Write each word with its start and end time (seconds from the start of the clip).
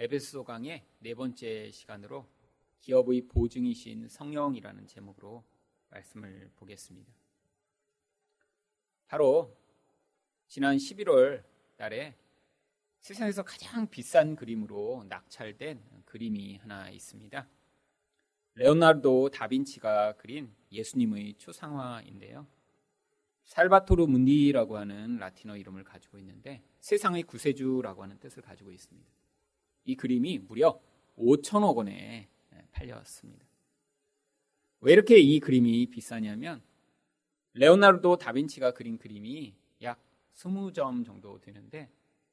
에베소 0.00 0.44
강의 0.44 0.84
네 1.00 1.12
번째 1.12 1.72
시간으로 1.72 2.24
기업의 2.78 3.26
보증이신 3.26 4.08
성령이라는 4.08 4.86
제목으로 4.86 5.42
말씀을 5.90 6.52
보겠습니다. 6.54 7.12
바로 9.08 9.58
지난 10.46 10.76
11월 10.76 11.42
달에 11.76 12.14
세상에서 13.00 13.42
가장 13.42 13.88
비싼 13.88 14.36
그림으로 14.36 15.04
낙찰된 15.08 15.82
그림이 16.04 16.58
하나 16.58 16.88
있습니다. 16.90 17.48
레오나르도 18.54 19.30
다빈치가 19.30 20.12
그린 20.12 20.54
예수님의 20.70 21.34
초상화인데요. 21.38 22.46
살바토르 23.42 24.06
문디라고 24.06 24.78
하는 24.78 25.16
라틴어 25.16 25.56
이름을 25.56 25.82
가지고 25.82 26.20
있는데 26.20 26.62
세상의 26.78 27.24
구세주라고 27.24 28.04
하는 28.04 28.20
뜻을 28.20 28.42
가지고 28.42 28.70
있습니다. 28.70 29.17
이 29.88 29.96
그림이 29.96 30.40
무려 30.40 30.78
5천억 31.16 31.76
원에 31.76 32.28
팔렸습니다. 32.72 33.46
왜 34.80 34.92
이렇게 34.92 35.18
이 35.18 35.40
그림이 35.40 35.86
비싸냐면 35.86 36.62
레오나르도 37.54 38.18
다빈치가 38.18 38.72
그린 38.72 38.98
그림이 38.98 39.54
약 39.82 39.98
20점 40.34 41.06
정도 41.06 41.40
되는데 41.40 41.90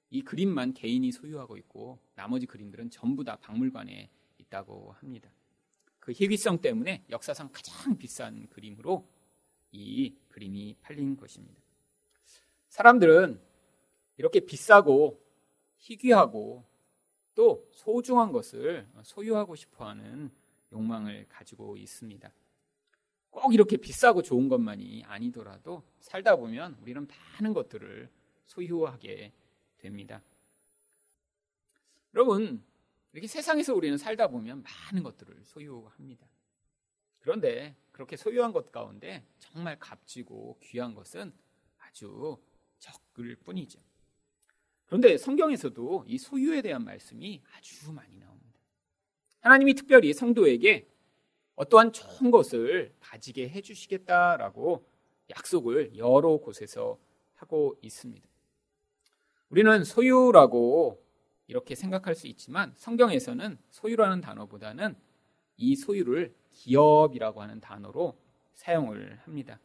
이 0.09 0.21
그림만 0.21 0.73
개인이 0.73 1.09
소유하고 1.13 1.55
있고 1.55 1.97
나머지 2.13 2.45
그림들은 2.45 2.89
전부 2.89 3.23
다 3.23 3.37
박물관에 3.37 4.09
있다고 4.37 4.91
합니다. 4.91 5.31
그 5.99 6.11
희귀성 6.11 6.59
때문에 6.59 7.05
역사상 7.09 7.49
가장 7.53 7.97
비싼 7.97 8.47
그림으로 8.47 9.07
이 9.71 10.13
그림이 10.27 10.75
팔린 10.81 11.15
것입니다. 11.15 11.61
사람들은 12.67 13.39
이렇게 14.17 14.41
비싸고 14.41 15.23
희귀하고 15.77 16.74
또 17.35 17.67
소중한 17.71 18.31
것을 18.31 18.87
소유하고 19.03 19.55
싶어 19.55 19.87
하는 19.87 20.31
욕망을 20.71 21.27
가지고 21.29 21.77
있습니다. 21.77 22.31
꼭 23.29 23.53
이렇게 23.53 23.75
비싸고 23.75 24.21
좋은 24.21 24.47
것만이 24.47 25.03
아니더라도 25.03 25.83
살다 25.99 26.37
보면 26.37 26.77
우리는 26.81 27.05
많은 27.05 27.53
것들을 27.53 28.09
소유하게 28.47 29.33
됩니다. 29.77 30.23
여러분, 32.13 32.63
이렇게 33.11 33.27
세상에서 33.27 33.75
우리는 33.75 33.97
살다 33.97 34.27
보면 34.27 34.63
많은 34.63 35.03
것들을 35.03 35.43
소유합니다. 35.43 36.25
그런데 37.19 37.75
그렇게 37.91 38.15
소유한 38.15 38.53
것 38.53 38.71
가운데 38.71 39.25
정말 39.39 39.77
값지고 39.79 40.57
귀한 40.61 40.93
것은 40.95 41.33
아주 41.79 42.37
적을 42.79 43.35
뿐이죠. 43.37 43.79
그런데 44.85 45.17
성경에서도 45.17 46.05
이 46.07 46.17
소유에 46.17 46.61
대한 46.61 46.83
말씀이 46.83 47.41
아주 47.57 47.91
많이 47.91 48.17
나옵니다. 48.17 48.59
하나님이 49.41 49.73
특별히 49.73 50.13
성도에게 50.13 50.87
어떠한 51.55 51.93
좋은 51.93 52.31
것을 52.31 52.93
가지게 52.99 53.49
해주시겠다라고 53.49 54.85
약속을 55.29 55.97
여러 55.97 56.37
곳에서 56.37 56.99
하고 57.35 57.77
있습니다. 57.81 58.27
우리는 59.49 59.83
소유라고 59.83 61.03
이렇게 61.47 61.75
생각할 61.75 62.15
수 62.15 62.27
있지만 62.27 62.73
성경에서는 62.75 63.57
소유라는 63.69 64.21
단어보다는 64.21 64.95
이 65.57 65.75
소유를 65.75 66.35
기업이라고 66.51 67.41
하는 67.41 67.59
단어로 67.59 68.17
사용을 68.53 69.19
합니다. 69.23 69.59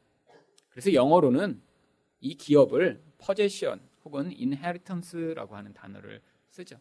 그래서 0.68 0.92
영어로는 0.92 1.60
이 2.20 2.34
기업을 2.34 3.02
possession 3.18 3.80
혹은 4.04 4.26
inheritance라고 4.26 5.56
하는 5.56 5.72
단어를 5.72 6.20
쓰죠. 6.48 6.78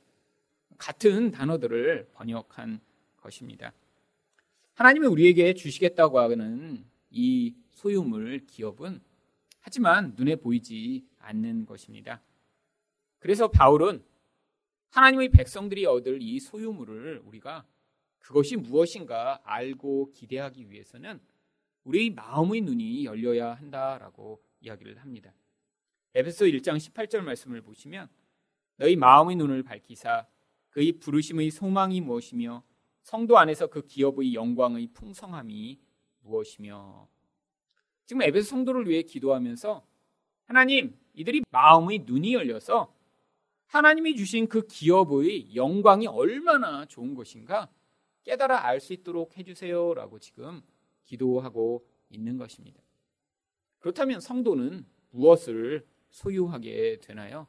같은 0.78 1.32
단어들을 1.32 2.10
번역한 2.14 2.80
것입니다. 3.18 3.74
하나님이 4.76 5.08
우리에게 5.08 5.54
주시겠다고 5.54 6.20
하는 6.20 6.86
이 7.12 7.54
소유물 7.72 8.46
기업은 8.46 9.02
하지만 9.60 10.14
눈에 10.18 10.36
보이지 10.36 11.06
않는 11.20 11.66
것입니다. 11.66 12.22
그래서 13.20 13.50
바울은 13.50 14.04
하나님의 14.90 15.30
백성들이 15.30 15.86
얻을 15.86 16.22
이 16.22 16.40
소유물을 16.40 17.22
우리가 17.26 17.66
그것이 18.20 18.56
무엇인가 18.56 19.42
알고 19.44 20.12
기대하기 20.12 20.70
위해서는 20.72 21.20
우리의 21.84 22.12
마음의 22.12 22.62
눈이 22.62 23.06
열려야 23.06 23.54
한다라고 23.54 24.42
이야기를 24.62 24.98
합니다. 25.00 25.34
에베소 26.16 26.46
1장 26.46 26.78
18절 26.78 27.22
말씀을 27.22 27.62
보시면 27.62 28.10
너희 28.78 28.96
마음의 28.96 29.36
눈을 29.36 29.64
밝히사 29.64 30.26
그의 30.70 30.94
부르심의 30.94 31.52
소망이 31.52 32.02
무엇이며 32.02 32.64
성도 33.02 33.38
안에서 33.38 33.68
그 33.68 33.86
기업의 33.86 34.34
영광의 34.34 34.88
풍성함이 34.94 35.80
무엇이며 36.22 37.08
지금 38.06 38.24
에베소 38.24 38.50
성도를 38.50 38.88
위해 38.88 39.04
기도하면서 39.04 39.86
하나님 40.46 40.98
이들이 41.14 41.44
마음의 41.52 42.06
눈이 42.08 42.34
열려서 42.34 42.96
하나님이 43.68 44.16
주신 44.16 44.48
그 44.48 44.66
기업의 44.66 45.56
영광이 45.56 46.08
얼마나 46.08 46.86
좋은 46.86 47.14
것인가 47.14 47.70
깨달아 48.24 48.66
알 48.66 48.80
수 48.80 48.94
있도록 48.94 49.38
해주세요라고 49.38 50.18
지금 50.20 50.62
기도하고 51.06 51.86
있는 52.10 52.38
것입니다. 52.38 52.82
그렇다면 53.78 54.20
성도는 54.20 54.86
무엇을 55.12 55.86
소유하게 56.10 57.00
되나요? 57.02 57.48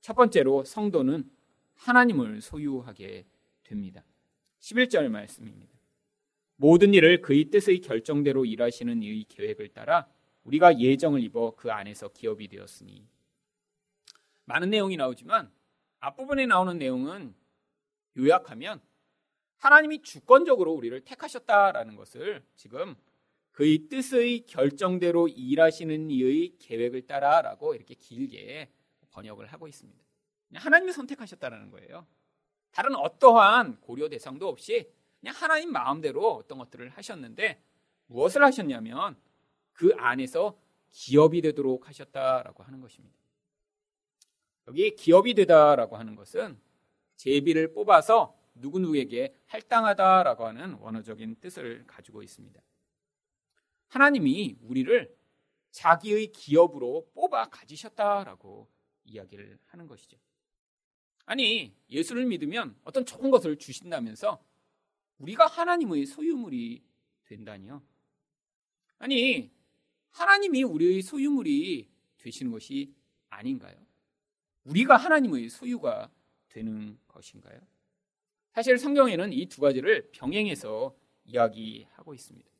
첫 0.00 0.14
번째로 0.14 0.64
성도는 0.64 1.30
하나님을 1.74 2.40
소유하게 2.40 3.26
됩니다. 3.62 4.04
11절 4.60 5.08
말씀입니다. 5.08 5.72
모든 6.56 6.94
일을 6.94 7.22
그의 7.22 7.46
뜻의 7.46 7.80
결정대로 7.80 8.44
일하시는 8.44 9.02
이의 9.02 9.24
계획을 9.24 9.68
따라 9.68 10.08
우리가 10.44 10.78
예정을 10.78 11.22
입어 11.24 11.54
그 11.56 11.72
안에서 11.72 12.08
기업이 12.08 12.48
되었으니 12.48 13.06
많은 14.44 14.70
내용이 14.70 14.96
나오지만 14.96 15.50
앞부분에 16.00 16.46
나오는 16.46 16.78
내용은 16.78 17.34
요약하면 18.16 18.80
하나님이 19.58 20.02
주권적으로 20.02 20.72
우리를 20.72 21.00
택하셨다라는 21.04 21.96
것을 21.96 22.44
지금 22.56 22.96
그의 23.52 23.88
뜻의 23.88 24.46
결정대로 24.46 25.28
일하시는 25.28 26.10
이의 26.10 26.56
계획을 26.58 27.06
따라라고 27.06 27.74
이렇게 27.74 27.94
길게 27.94 28.70
번역을 29.10 29.46
하고 29.46 29.68
있습니다. 29.68 30.02
하나님이 30.54 30.92
선택하셨다라는 30.92 31.70
거예요. 31.70 32.06
다른 32.70 32.96
어떠한 32.96 33.80
고려 33.80 34.08
대상도 34.08 34.48
없이 34.48 34.90
그냥 35.20 35.34
하나님 35.36 35.70
마음대로 35.70 36.34
어떤 36.34 36.58
것들을 36.58 36.88
하셨는데 36.90 37.62
무엇을 38.06 38.42
하셨냐면 38.42 39.16
그 39.72 39.92
안에서 39.96 40.58
기업이 40.90 41.40
되도록 41.42 41.88
하셨다라고 41.88 42.62
하는 42.62 42.80
것입니다. 42.80 43.16
여기 44.68 44.94
기업이 44.94 45.34
되다라고 45.34 45.96
하는 45.96 46.14
것은 46.14 46.58
제비를 47.16 47.72
뽑아서 47.72 48.36
누구누구에게 48.54 49.34
할당하다라고 49.46 50.46
하는 50.46 50.74
원어적인 50.74 51.36
뜻을 51.40 51.84
가지고 51.86 52.22
있습니다. 52.22 52.60
하나님이 53.92 54.56
우리를 54.62 55.14
자기의 55.70 56.32
기업으로 56.32 57.10
뽑아 57.12 57.50
가지셨다라고 57.50 58.66
이야기를 59.04 59.58
하는 59.66 59.86
것이죠. 59.86 60.16
아니, 61.26 61.74
예수를 61.90 62.24
믿으면 62.24 62.74
어떤 62.84 63.04
좋은 63.04 63.30
것을 63.30 63.58
주신다면서 63.58 64.42
우리가 65.18 65.46
하나님의 65.46 66.06
소유물이 66.06 66.82
된다니요. 67.24 67.82
아니, 68.96 69.52
하나님이 70.08 70.62
우리의 70.62 71.02
소유물이 71.02 71.90
되시는 72.16 72.50
것이 72.50 72.94
아닌가요? 73.28 73.76
우리가 74.64 74.96
하나님의 74.96 75.50
소유가 75.50 76.10
되는 76.48 76.98
것인가요? 77.08 77.60
사실 78.54 78.78
성경에는 78.78 79.34
이 79.34 79.46
두 79.46 79.60
가지를 79.60 80.10
병행해서 80.12 80.96
이야기하고 81.26 82.14
있습니다. 82.14 82.51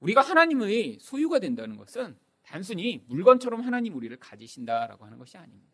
우리가 0.00 0.20
하나님의 0.20 0.98
소유가 1.00 1.38
된다는 1.38 1.76
것은 1.76 2.18
단순히 2.42 3.02
물건처럼 3.08 3.62
하나님 3.62 3.96
우리를 3.96 4.16
가지신다라고 4.18 5.04
하는 5.04 5.18
것이 5.18 5.36
아닙니다. 5.36 5.72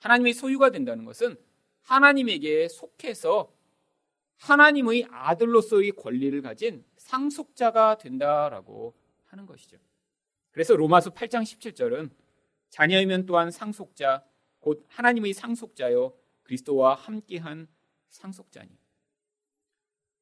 하나님의 0.00 0.32
소유가 0.32 0.70
된다는 0.70 1.04
것은 1.04 1.36
하나님에게 1.82 2.68
속해서 2.68 3.52
하나님의 4.38 5.06
아들로서의 5.10 5.92
권리를 5.92 6.40
가진 6.40 6.84
상속자가 6.96 7.98
된다라고 7.98 8.94
하는 9.26 9.44
것이죠. 9.46 9.76
그래서 10.50 10.74
로마서 10.74 11.10
8장 11.10 11.42
17절은 11.42 12.10
자녀이면 12.70 13.26
또한 13.26 13.50
상속자 13.50 14.24
곧 14.60 14.84
하나님의 14.88 15.34
상속자여 15.34 16.14
그리스도와 16.42 16.94
함께한 16.94 17.68
상속자니. 18.08 18.70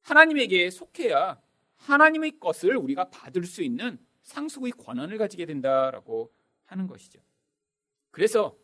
하나님에게 0.01 0.69
속해야 0.69 1.41
하나님의 1.79 2.39
것을 2.39 2.77
우리가 2.77 3.09
받을 3.09 3.43
수 3.43 3.63
있는 3.63 3.97
상속의 4.23 4.73
권한을 4.73 5.17
가지게 5.17 5.45
된다라고 5.45 6.31
하는 6.65 6.87
것이죠. 6.87 7.19
그래서 8.11 8.57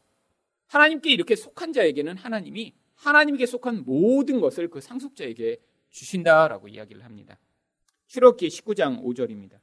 하나님께 0.67 1.11
이렇게 1.11 1.35
속한 1.35 1.73
자에게는 1.73 2.17
하나님이 2.17 2.75
하나님에게 2.95 3.45
속한 3.45 3.83
모든 3.85 4.39
것을 4.39 4.69
그 4.69 4.81
상속자에게 4.81 5.57
주신다라고 5.89 6.67
이야기를 6.67 7.03
합니다. 7.03 7.39
출애굽기 8.07 8.47
19장 8.47 9.03
5절입니다. 9.03 9.59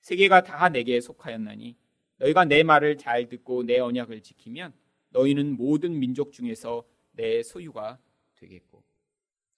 세계가 0.00 0.42
다 0.42 0.68
내게 0.68 1.00
속하였나니 1.00 1.76
너희가 2.18 2.44
내 2.44 2.62
말을 2.62 2.96
잘 2.96 3.28
듣고 3.28 3.62
내 3.62 3.78
언약을 3.78 4.22
지키면 4.22 4.72
너희는 5.10 5.56
모든 5.56 5.98
민족 5.98 6.32
중에서 6.32 6.84
내 7.12 7.42
소유가 7.42 7.98
되겠고. 8.36 8.82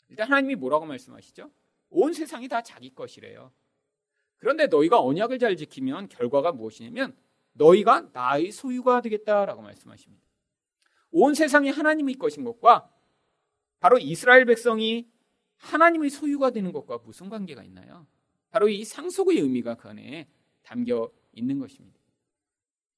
일단 0.09 0.29
하나님이 0.29 0.57
뭐라고 0.57 0.87
말씀하시죠? 0.87 1.51
온 1.93 2.13
세상이 2.13 2.49
다 2.49 2.63
자기 2.63 2.95
것이래요. 2.95 3.53
그런데 4.39 4.67
너희가 4.67 5.01
언약을 5.01 5.39
잘 5.39 5.57
지키면 5.57 6.09
결과가 6.09 6.53
무엇이냐면 6.53 7.17
너희가 7.53 8.09
나의 8.13 8.51
소유가 8.51 9.01
되겠다라고 9.01 9.63
말씀하십니다. 9.63 10.25
온 11.11 11.35
세상이 11.35 11.71
하나님의 11.71 12.15
것인 12.15 12.43
것과 12.45 12.91
바로 13.79 13.99
이스라엘 13.99 14.45
백성이 14.47 15.11
하나님의 15.57 16.11
소유가 16.11 16.51
되는 16.51 16.73
것과 16.73 16.99
무슨 16.99 17.29
관계가 17.29 17.63
있나요? 17.63 18.07
바로 18.51 18.69
이 18.69 18.85
상속의 18.85 19.39
의미가 19.39 19.77
그 19.77 19.89
안에 19.89 20.29
담겨 20.63 21.11
있는 21.33 21.59
것입니다. 21.59 22.01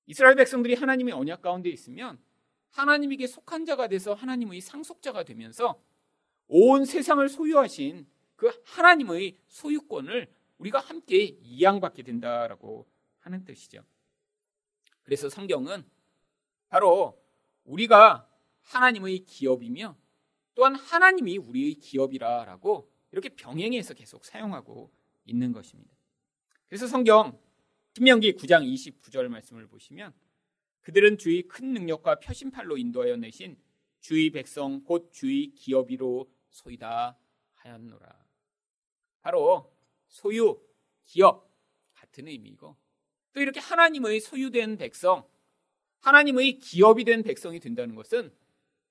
이스라엘 0.07 0.37
백성들이 0.37 0.75
하나님의 0.75 1.15
언약 1.15 1.43
가운데 1.43 1.69
있으면 1.69 2.19
하나님에게 2.71 3.27
속한 3.27 3.65
자가 3.65 3.89
돼서 3.89 4.15
하나님의 4.15 4.61
상속자가 4.61 5.25
되면서 5.25 5.81
온 6.47 6.85
세상을 6.85 7.27
소유하신 7.29 8.07
그 8.37 8.51
하나님의 8.65 9.37
소유권을 9.47 10.33
우리가 10.59 10.81
함께 10.81 11.23
이양받게 11.23 12.03
된다라고 12.03 12.87
하는 13.21 13.45
뜻이죠. 13.45 13.85
그래서 15.03 15.29
성경은 15.29 15.85
바로 16.69 17.23
우리가 17.65 18.29
하나님의 18.63 19.21
기업이며 19.21 19.97
또한 20.55 20.75
하나님이 20.75 21.39
우리의 21.39 21.75
기업이라라고 21.75 22.91
이렇게 23.13 23.29
병행해서 23.29 23.95
계속 23.95 24.25
사용하고 24.25 24.93
있는 25.25 25.53
것입니다. 25.53 25.91
그래서 26.69 26.87
성경 26.87 27.39
신명기 27.95 28.33
9장 28.35 28.65
29절 28.65 29.29
말씀을 29.29 29.67
보시면 29.69 30.13
그들은 30.81 31.19
주의 31.19 31.43
큰 31.43 31.73
능력과 31.73 32.21
표심팔로 32.21 32.77
인도하여 32.77 33.17
내신 33.17 33.57
주의 34.01 34.31
백성 34.31 34.83
곧 34.85 35.11
주의 35.13 35.55
기업이로 35.55 36.31
소이다 36.51 37.17
하였노라. 37.55 38.24
바로 39.25 39.73
소유, 40.07 40.63
기업 41.07 41.51
같은 41.95 42.29
의미이고 42.29 42.77
또 43.33 43.41
이렇게 43.41 43.59
하나님의 43.59 44.21
소유된 44.21 44.77
백성, 44.77 45.27
하나님의 46.01 46.59
기업이 46.59 47.05
된 47.05 47.23
백성이 47.23 47.59
된다는 47.59 47.95
것은 47.95 48.33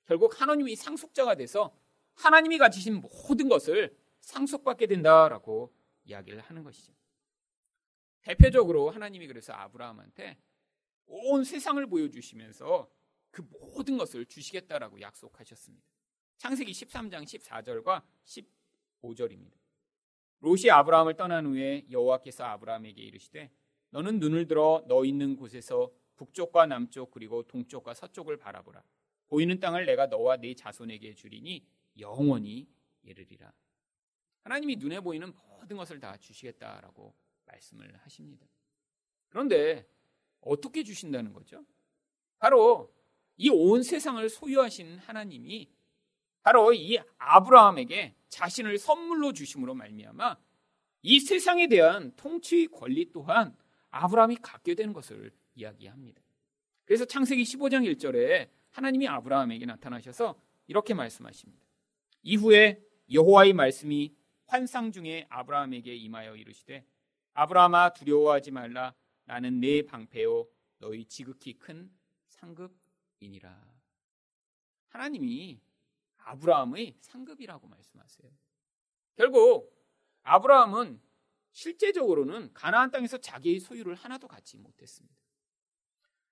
결국 0.05 0.41
하나님이 0.41 0.75
상속자가 0.75 1.35
돼서 1.35 1.77
하나님이 2.15 2.57
가지신 2.57 3.01
모든 3.01 3.47
것을 3.47 3.95
상속받게 4.21 4.87
된다라고 4.87 5.71
이야기를 6.05 6.39
하는 6.41 6.63
것이죠. 6.63 6.93
대표적으로 8.21 8.89
하나님이 8.89 9.27
그래서 9.27 9.53
아브라함한테 9.53 10.39
온 11.05 11.43
세상을 11.43 11.85
보여주시면서 11.85 12.89
그 13.29 13.43
모든 13.51 13.99
것을 13.99 14.25
주시겠다라고 14.25 14.99
약속하셨습니다. 14.99 15.85
창세기 16.37 16.71
13장 16.71 17.23
14절과 17.23 18.01
15절입니다. 19.03 19.62
롯이 20.43 20.69
아브라함을 20.69 21.15
떠난 21.15 21.45
후에 21.45 21.85
여호와께서 21.89 22.43
아브라함에게 22.43 23.01
이르시되 23.01 23.49
너는 23.91 24.19
눈을 24.19 24.45
들어 24.45 24.83
너 24.89 25.05
있는 25.05 25.37
곳에서 25.37 25.89
북쪽과 26.17 26.65
남쪽 26.65 27.11
그리고 27.11 27.43
동쪽과 27.43 27.93
서쪽을 27.93 28.35
바라보라. 28.37 28.83
보이는 29.29 29.57
땅을 29.61 29.85
내가 29.85 30.07
너와 30.07 30.35
네 30.37 30.53
자손에게 30.53 31.13
주리니 31.15 31.65
영원히 31.99 32.67
이르리라. 33.03 33.53
하나님이 34.43 34.75
눈에 34.75 34.99
보이는 34.99 35.33
모든 35.47 35.77
것을 35.77 36.01
다 36.01 36.17
주시겠다라고 36.17 37.13
말씀을 37.45 37.95
하십니다. 38.03 38.45
그런데 39.29 39.87
어떻게 40.41 40.83
주신다는 40.83 41.31
거죠? 41.31 41.65
바로 42.37 42.93
이 43.37 43.49
온 43.49 43.81
세상을 43.81 44.27
소유하신 44.27 44.97
하나님이 44.97 45.71
바로 46.43 46.73
이 46.73 46.99
아브라함에게 47.17 48.13
자신을 48.29 48.77
선물로 48.77 49.33
주심으로 49.33 49.73
말미암아 49.73 50.37
이 51.03 51.19
세상에 51.19 51.67
대한 51.67 52.13
통치 52.15 52.67
권리 52.67 53.11
또한 53.11 53.55
아브라함이 53.91 54.37
갖게 54.37 54.75
되는 54.75 54.93
것을 54.93 55.31
이야기합니다. 55.55 56.21
그래서 56.85 57.05
창세기 57.05 57.43
15장 57.43 57.89
1절에 57.95 58.49
하나님이 58.71 59.07
아브라함에게 59.07 59.65
나타나셔서 59.65 60.39
이렇게 60.67 60.93
말씀하십니다. 60.93 61.65
이후에 62.23 62.81
여호와의 63.11 63.53
말씀이 63.53 64.13
환상 64.45 64.91
중에 64.91 65.25
아브라함에게 65.29 65.95
임하여 65.95 66.35
이르시되 66.35 66.85
아브라함아 67.33 67.93
두려워하지 67.93 68.51
말라 68.51 68.93
나는 69.25 69.59
내 69.59 69.81
방패요 69.83 70.47
너희 70.79 71.05
지극히 71.05 71.53
큰 71.53 71.89
상급이니라. 72.27 73.73
하나님이 74.89 75.59
아브라함의 76.25 76.97
상급이라고 76.99 77.67
말씀하세요. 77.67 78.31
결국 79.15 79.73
아브라함은 80.23 81.01
실제적으로는 81.51 82.53
가나안 82.53 82.91
땅에서 82.91 83.17
자기의 83.17 83.59
소유를 83.59 83.95
하나도 83.95 84.27
갖지 84.27 84.57
못했습니다. 84.57 85.15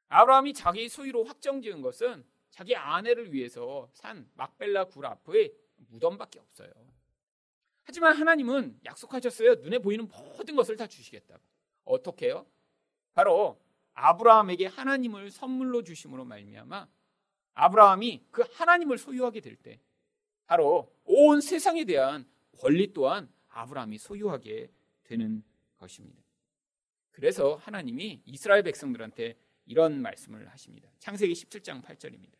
아브라함이 0.10 0.54
자기의 0.54 0.90
소유로 0.90 1.24
확정지은 1.24 1.82
것은 1.82 2.26
자기 2.50 2.76
아내를 2.76 3.34
위해서 3.34 3.90
산 3.94 4.30
막벨라 4.36 4.86
굴 4.86 5.06
앞의 5.06 5.54
무덤밖에 5.90 6.40
없어요. 6.40 6.72
하지만 7.84 8.16
하나님은 8.16 8.80
약속하셨어요. 8.86 9.56
눈에 9.56 9.80
보이는 9.80 10.08
모든 10.08 10.56
것을 10.56 10.76
다 10.76 10.88
주시겠다고. 10.88 11.42
어떻게요? 11.86 12.46
바로 13.14 13.60
아브라함에게 13.94 14.68
하나님을 14.68 15.32
선물로 15.32 15.84
주심으로 15.84 16.26
말미암아 16.26 16.88
아브라함이 17.53 18.27
그 18.31 18.44
하나님을 18.53 18.98
소유하게 18.98 19.42
될 19.42 19.56
때 19.56 19.80
바로 20.45 20.94
온 21.06 21.42
세상에 21.42 21.86
대한 21.86 22.25
권리 22.59 22.94
또한 22.94 23.31
아브라함이 23.50 23.98
소유하게 23.98 24.69
되는 25.03 25.44
것입니다. 25.77 26.21
그래서 27.12 27.56
하나님이 27.56 28.21
이스라엘 28.25 28.63
백성들한테 28.63 29.38
이런 29.65 30.01
말씀을 30.01 30.48
하십니다. 30.50 30.89
창세기 31.00 31.33
17장 31.33 31.83
8절입니다. 31.83 32.33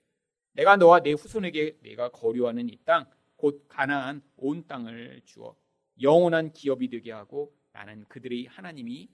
내가 0.54 0.76
너와 0.76 1.02
내 1.02 1.12
후손에게 1.14 1.78
내가 1.82 2.10
거류하는 2.10 2.70
이 2.70 2.78
땅, 2.84 3.10
곧 3.36 3.66
가나안 3.68 4.22
온 4.36 4.68
땅을 4.68 5.22
주어 5.26 5.56
영원한 6.02 6.52
기업이 6.52 6.90
되게 6.90 7.12
하고 7.12 7.56
나는 7.72 8.06
그들의 8.10 8.46
하나님이 8.46 9.10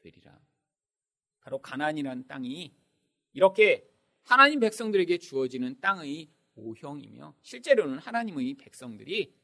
되리라. 0.00 0.38
바로 1.40 1.58
가나안이라는 1.58 2.26
땅이 2.26 2.74
이렇게 3.32 3.88
하나님 4.24 4.60
백성들에게 4.60 5.18
주어지는 5.18 5.80
땅의 5.80 6.28
모형이며 6.54 7.34
실제로는 7.42 7.98
하나님의 7.98 8.54
백성들이 8.54 9.34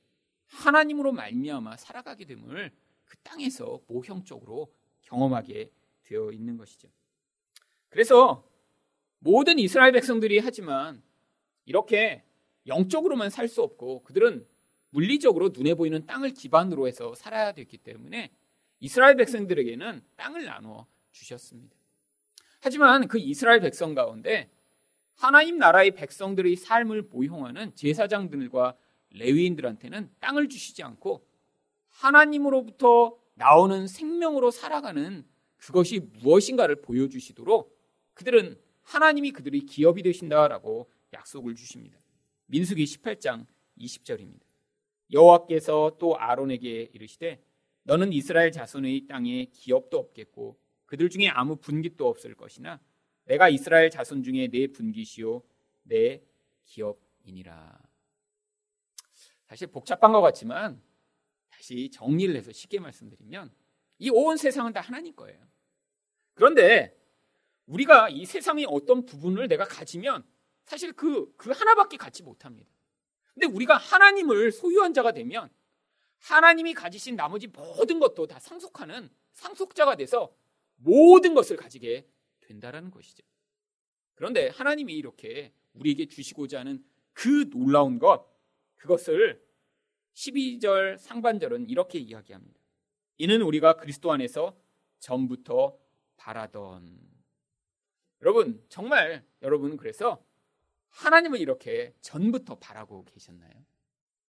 하나님으로 0.46 1.12
말미암아 1.12 1.76
살아가게 1.76 2.24
됨을 2.26 2.72
그 3.04 3.16
땅에서 3.18 3.80
모형적으로 3.86 4.72
경험하게 5.02 5.70
되어 6.04 6.30
있는 6.32 6.56
것이죠. 6.56 6.88
그래서 7.88 8.46
모든 9.18 9.58
이스라엘 9.58 9.92
백성들이 9.92 10.38
하지만 10.38 11.02
이렇게 11.64 12.22
영적으로만 12.66 13.30
살 13.30 13.48
수 13.48 13.62
없고 13.62 14.02
그들은 14.04 14.46
물리적으로 14.90 15.50
눈에 15.50 15.74
보이는 15.74 16.06
땅을 16.06 16.32
기반으로 16.32 16.86
해서 16.86 17.14
살아야 17.14 17.52
됐기 17.52 17.78
때문에 17.78 18.30
이스라엘 18.80 19.16
백성들에게는 19.16 20.02
땅을 20.16 20.44
나누어 20.44 20.86
주셨습니다. 21.10 21.76
하지만 22.60 23.08
그 23.08 23.18
이스라엘 23.18 23.60
백성 23.60 23.94
가운데 23.94 24.50
하나님 25.18 25.58
나라의 25.58 25.90
백성들의 25.90 26.54
삶을 26.54 27.02
모형하는 27.10 27.74
제사장들과 27.74 28.76
레위인들한테는 29.10 30.10
땅을 30.20 30.48
주시지 30.48 30.84
않고 30.84 31.26
하나님으로부터 31.88 33.18
나오는 33.34 33.88
생명으로 33.88 34.52
살아가는 34.52 35.26
그것이 35.56 35.98
무엇인가를 36.22 36.82
보여주시도록 36.82 37.76
그들은 38.14 38.60
하나님이 38.82 39.32
그들의 39.32 39.62
기업이 39.62 40.04
되신다라고 40.04 40.88
약속을 41.12 41.56
주십니다. 41.56 41.98
민수기 42.46 42.84
18장 42.84 43.44
20절입니다. 43.76 44.42
여호와께서 45.12 45.96
또 45.98 46.16
아론에게 46.16 46.90
이르시되 46.92 47.42
너는 47.82 48.12
이스라엘 48.12 48.52
자손의 48.52 49.08
땅에 49.08 49.46
기업도 49.46 49.98
없겠고 49.98 50.60
그들 50.86 51.10
중에 51.10 51.26
아무 51.26 51.56
분깃도 51.56 52.06
없을 52.06 52.36
것이나 52.36 52.78
내가 53.28 53.50
이스라엘 53.50 53.90
자손 53.90 54.22
중에 54.22 54.48
내 54.48 54.66
분깃이요 54.68 55.42
내 55.82 56.22
기업이니라. 56.64 57.78
사실 59.44 59.66
복잡한 59.66 60.12
것 60.12 60.22
같지만 60.22 60.82
다시 61.50 61.90
정리를 61.90 62.34
해서 62.34 62.52
쉽게 62.52 62.80
말씀드리면 62.80 63.52
이 63.98 64.10
온 64.10 64.36
세상은 64.38 64.72
다 64.72 64.80
하나님 64.80 65.14
거예요. 65.14 65.46
그런데 66.34 66.96
우리가 67.66 68.08
이 68.08 68.24
세상의 68.24 68.66
어떤 68.70 69.04
부분을 69.04 69.46
내가 69.48 69.64
가지면 69.64 70.24
사실 70.64 70.92
그, 70.94 71.34
그 71.36 71.50
하나밖에 71.50 71.98
갖지 71.98 72.22
못합니다. 72.22 72.70
근데 73.34 73.46
우리가 73.46 73.76
하나님을 73.76 74.52
소유한 74.52 74.94
자가 74.94 75.12
되면 75.12 75.50
하나님이 76.20 76.72
가지신 76.72 77.16
나머지 77.16 77.46
모든 77.46 78.00
것도 78.00 78.26
다 78.26 78.40
상속하는 78.40 79.10
상속자가 79.32 79.96
돼서 79.96 80.34
모든 80.76 81.34
것을 81.34 81.56
가지게 81.56 82.08
된다라는 82.48 82.90
것이죠. 82.90 83.22
그런데 84.14 84.48
하나님이 84.48 84.94
이렇게 84.94 85.52
우리에게 85.74 86.06
주시고자 86.06 86.60
하는 86.60 86.84
그 87.12 87.48
놀라운 87.50 87.98
것, 87.98 88.26
그것을 88.76 89.44
12절 90.14 90.98
상반절은 90.98 91.68
이렇게 91.68 91.98
이야기합니다. 91.98 92.58
이는 93.18 93.42
우리가 93.42 93.74
그리스도 93.76 94.10
안에서 94.12 94.58
전부터 94.98 95.78
바라던. 96.16 96.98
여러분, 98.22 98.64
정말 98.68 99.24
여러분 99.42 99.76
그래서 99.76 100.24
하나님을 100.88 101.40
이렇게 101.40 101.94
전부터 102.00 102.58
바라고 102.58 103.04
계셨나요? 103.04 103.52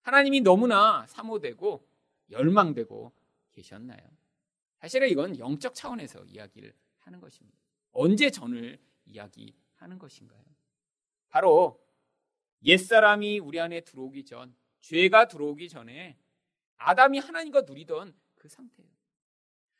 하나님이 0.01 0.41
너무나 0.41 1.05
사모되고 1.07 1.88
열망되고 2.29 3.11
계셨나요? 3.51 3.99
사실은 4.79 5.09
이건 5.09 5.38
영적 5.39 5.73
차원에서 5.73 6.25
이야기를 6.25 6.73
하는 6.99 7.19
것입니다. 7.19 7.57
언제 7.91 8.29
전을 8.29 8.79
이야기하는 9.05 9.98
것인가요? 9.98 10.43
바로 11.29 11.84
옛사람이 12.63 13.39
우리 13.39 13.60
안에 13.60 13.81
들어오기 13.81 14.25
전, 14.25 14.55
죄가 14.81 15.27
들어오기 15.27 15.69
전에 15.69 16.17
아담이 16.77 17.19
하나님과 17.19 17.62
누리던 17.62 18.17
그 18.36 18.48
상태예요. 18.48 18.89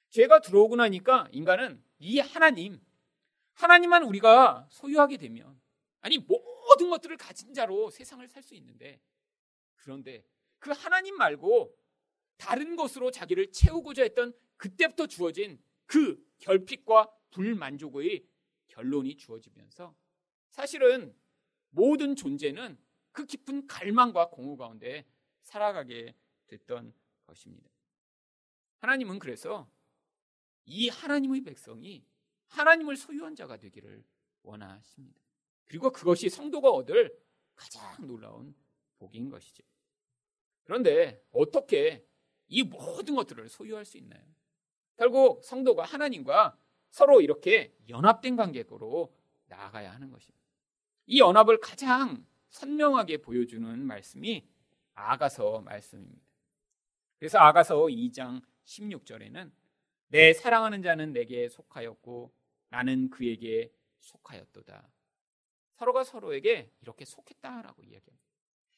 죄가 0.10 0.42
들어오고 0.42 0.76
나니까 0.76 1.28
인간은 1.32 1.84
이 2.00 2.20
하나님, 2.20 2.82
하나님만 3.54 4.04
우리가 4.04 4.68
소유하게 4.70 5.18
되면, 5.18 5.60
아니, 6.02 6.18
모든 6.18 6.90
것들을 6.90 7.18
가진 7.18 7.54
자로 7.54 7.90
세상을 7.90 8.26
살 8.28 8.42
수 8.42 8.56
있는데, 8.56 9.02
그런데 9.76 10.24
그 10.60 10.72
하나님 10.72 11.16
말고 11.16 11.76
다른 12.38 12.76
것으로 12.76 13.12
자기를 13.12 13.52
채우고자 13.52 14.04
했던 14.04 14.34
그때부터 14.58 15.08
주어진 15.08 15.62
그 15.86 16.22
결핍과 16.40 17.10
불만족의 17.32 18.26
결론이 18.68 19.18
주어지면서 19.18 19.96
사실은 20.50 21.16
모든 21.70 22.16
존재는 22.16 22.78
그 23.12 23.26
깊은 23.26 23.68
갈망과 23.68 24.30
공허 24.30 24.56
가운데 24.56 25.06
살아가게 25.42 26.16
됐던 26.48 26.94
것입니다. 27.26 27.70
하나님은 28.80 29.20
그래서 29.20 29.70
이 30.66 30.90
하나님의 30.90 31.42
백성이 31.42 32.06
하나님을 32.48 32.96
소유한 32.96 33.36
자가 33.36 33.58
되기를 33.58 34.04
원하십니다. 34.44 35.20
그리고 35.66 35.92
그것이 35.92 36.30
성도가 36.30 36.70
얻을 36.72 37.16
가장 37.56 38.08
놀라운 38.08 38.56
복인 38.98 39.30
것이죠. 39.30 39.64
그런데 40.64 41.24
어떻게 41.32 42.06
이 42.48 42.64
모든 42.64 43.16
것들을 43.16 43.48
소유할 43.50 43.86
수 43.86 43.98
있나요? 43.98 44.24
결국 44.98 45.44
성도가 45.44 45.84
하나님과 45.84 46.58
서로 46.90 47.22
이렇게 47.22 47.74
연합된 47.88 48.36
관계로 48.36 49.14
나아가야 49.48 49.92
하는 49.92 50.12
것입니다. 50.12 50.46
이 51.06 51.20
연합을 51.20 51.60
가장 51.60 52.26
선명하게 52.50 53.18
보여주는 53.18 53.80
말씀이 53.86 54.48
아가서 54.94 55.62
말씀입니다. 55.62 56.22
그래서 57.18 57.38
아가서 57.40 57.76
2장 57.86 58.42
16절에는 58.66 59.52
내 60.08 60.34
사랑하는 60.34 60.82
자는 60.82 61.14
내게 61.14 61.50
속하였고 61.50 62.34
나는 62.70 63.10
그에게 63.10 63.72
속하였도다. 64.00 64.90
서로가 65.74 66.04
서로에게 66.04 66.72
이렇게 66.82 67.06
속했다라고 67.06 67.84
이야기합니다. 67.84 68.28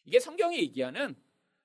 이게 0.03 0.19
성경이 0.19 0.57
얘기하는 0.59 1.15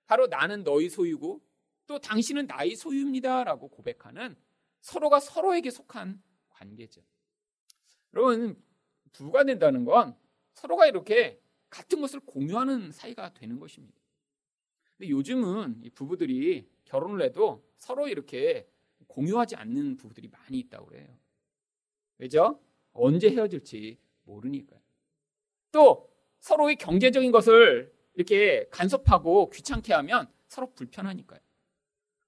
바로 0.06 0.26
나는 0.26 0.64
너희 0.64 0.88
소유고 0.88 1.42
또 1.86 1.98
당신은 1.98 2.46
나의 2.46 2.76
소유입니다라고 2.76 3.68
고백하는 3.68 4.36
서로가 4.80 5.20
서로에게 5.20 5.70
속한 5.70 6.22
관계죠. 6.56 7.02
여러분 8.14 8.60
부부가 9.12 9.44
된다는 9.44 9.84
건 9.84 10.16
서로가 10.54 10.86
이렇게 10.86 11.40
같은 11.68 12.00
것을 12.00 12.20
공유하는 12.20 12.92
사이가 12.92 13.34
되는 13.34 13.58
것입니다. 13.58 14.00
근데 14.96 15.10
요즘은 15.10 15.90
부부들이 15.94 16.68
결혼을 16.84 17.22
해도 17.22 17.64
서로 17.76 18.08
이렇게 18.08 18.68
공유하지 19.06 19.56
않는 19.56 19.96
부부들이 19.96 20.28
많이 20.28 20.58
있다고 20.60 20.86
그래요. 20.86 21.06
왜죠? 22.18 22.60
언제 22.92 23.30
헤어질지 23.30 23.98
모르니까요. 24.24 24.80
또 25.72 26.10
서로의 26.38 26.76
경제적인 26.76 27.30
것을 27.30 27.92
이렇게 28.14 28.66
간섭하고 28.70 29.50
귀찮게 29.50 29.92
하면 29.92 30.32
서로 30.48 30.72
불편하니까요. 30.72 31.40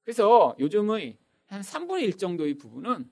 그래서 0.05 0.55
요즘의 0.59 1.17
한 1.47 1.63
3분의 1.63 2.03
1 2.03 2.19
정도의 2.19 2.55
부부는 2.55 3.11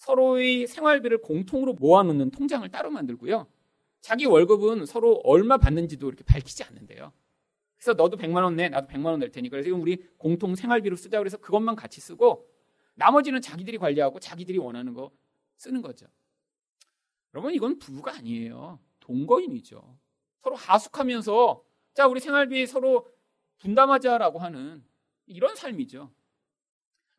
서로의 0.00 0.66
생활비를 0.66 1.18
공통으로 1.18 1.74
모아놓는 1.74 2.30
통장을 2.30 2.66
따로 2.70 2.90
만들고요. 2.90 3.46
자기 4.00 4.24
월급은 4.24 4.86
서로 4.86 5.20
얼마 5.24 5.58
받는지도 5.58 6.08
이렇게 6.08 6.24
밝히지 6.24 6.64
않는데요. 6.64 7.12
그래서 7.76 7.92
너도 7.92 8.16
100만 8.16 8.42
원 8.42 8.56
내, 8.56 8.70
나도 8.70 8.86
100만 8.86 9.06
원 9.06 9.20
낼 9.20 9.30
테니까. 9.30 9.50
그래서 9.52 9.66
지금 9.66 9.82
우리 9.82 10.02
공통 10.16 10.54
생활비로 10.54 10.96
쓰자 10.96 11.18
그래서 11.18 11.36
그것만 11.36 11.76
같이 11.76 12.00
쓰고 12.00 12.48
나머지는 12.94 13.42
자기들이 13.42 13.76
관리하고 13.76 14.20
자기들이 14.20 14.56
원하는 14.56 14.94
거 14.94 15.10
쓰는 15.58 15.82
거죠. 15.82 16.06
여러분 17.34 17.52
이건 17.54 17.78
부부가 17.78 18.16
아니에요. 18.16 18.80
동거인이죠. 19.00 19.98
서로 20.42 20.56
하숙하면서 20.56 21.62
자 21.92 22.06
우리 22.06 22.20
생활비 22.20 22.66
서로 22.66 23.06
분담하자라고 23.58 24.38
하는 24.38 24.82
이런 25.26 25.54
삶이죠. 25.54 26.10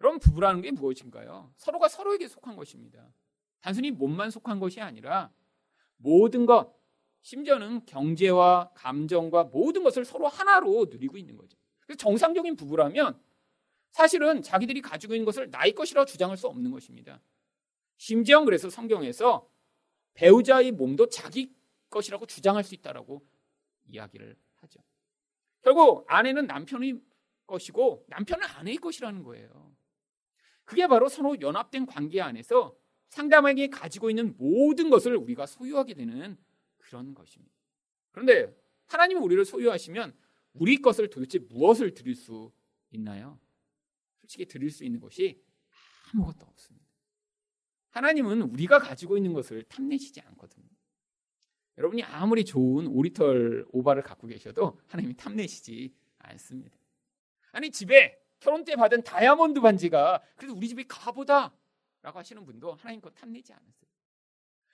그럼 0.02 0.18
부부라는 0.18 0.62
게 0.62 0.72
무엇인가요? 0.72 1.54
서로가 1.58 1.88
서로에게 1.88 2.28
속한 2.28 2.56
것입니다. 2.56 3.14
단순히 3.60 3.92
몸만 3.92 4.32
속한 4.32 4.60
것이 4.60 4.82
아니라 4.82 5.32
모든 5.98 6.48
것, 6.48 6.76
심지어는 7.22 7.86
경제와 7.86 8.72
감정과 8.74 9.44
모든 9.46 9.84
것을 9.84 10.04
서로 10.04 10.28
하나로 10.28 10.88
누리고 10.90 11.18
있는 11.18 11.38
거죠. 11.38 11.56
그래서 11.86 12.00
정상적인 12.00 12.56
부부라면 12.56 13.22
사실은 13.92 14.42
자기들이 14.42 14.82
가지고 14.82 15.14
있는 15.14 15.24
것을 15.24 15.52
나의 15.52 15.74
것이라고 15.74 16.08
주장할 16.08 16.36
수 16.36 16.48
없는 16.48 16.72
것입니다. 16.72 17.22
심지어 17.98 18.44
그래서 18.44 18.72
성경에서 18.72 19.48
배우자의 20.16 20.72
몸도 20.72 21.10
자기 21.10 21.54
것이라고 21.92 22.26
주장할 22.26 22.64
수 22.64 22.74
있다라고 22.74 23.24
이야기를 23.86 24.36
하죠. 24.62 24.80
결국 25.62 26.06
아내는 26.08 26.48
남편의 26.48 27.00
것이고 27.46 28.04
남편은 28.08 28.48
아내의 28.48 28.78
것이라는 28.78 29.22
거예요. 29.22 29.72
그게 30.72 30.88
바로 30.88 31.10
서로 31.10 31.36
연합된 31.42 31.86
관계 31.86 32.22
안에서 32.22 32.74
상대방에게 33.10 33.68
가지고 33.68 34.10
있는 34.10 34.38
모든 34.38 34.90
것을 34.90 35.18
우리가 35.18 35.46
소유하게 35.46 35.96
되는 35.96 36.38
그런 36.78 37.14
것입니다. 37.14 37.54
그런데 38.12 38.56
하나님이 38.86 39.20
우리를 39.20 39.44
소유하시면 39.44 40.16
우리 40.54 40.78
것을 40.78 41.10
도대체 41.10 41.40
무엇을 41.40 41.94
드릴 41.94 42.16
수 42.16 42.54
있나요? 42.92 43.38
솔직히 44.22 44.46
드릴 44.46 44.72
수 44.72 44.86
있는 44.86 45.02
것이 45.02 45.44
아무것도 46.14 46.46
없습니다. 46.46 46.88
하나님은 47.90 48.42
우리가 48.44 48.80
가지고 48.80 49.18
있는 49.18 49.34
것을 49.34 49.64
탐내시지 49.64 50.22
않거든요. 50.22 50.70
여러분이 51.80 52.02
아무리 52.04 52.46
좋은 52.46 52.88
오리털 52.88 53.66
오바를 53.74 54.04
갖고 54.04 54.26
계셔도 54.26 54.80
하나님이 54.88 55.18
탐내시지 55.18 55.94
않습니다. 56.20 56.80
아니 57.52 57.72
집에 57.72 58.21
결혼 58.42 58.66
때 58.66 58.76
받은 58.76 59.04
다이아몬드 59.04 59.62
반지가 59.62 60.22
그래도 60.36 60.56
우리 60.56 60.68
집에 60.68 60.84
가보다 60.88 61.54
라고 62.02 62.20
하시는 62.20 62.44
분도 62.44 62.74
하나님 62.74 63.00
것 63.00 63.14
탐내지 63.14 63.54
않았어요. 63.54 63.90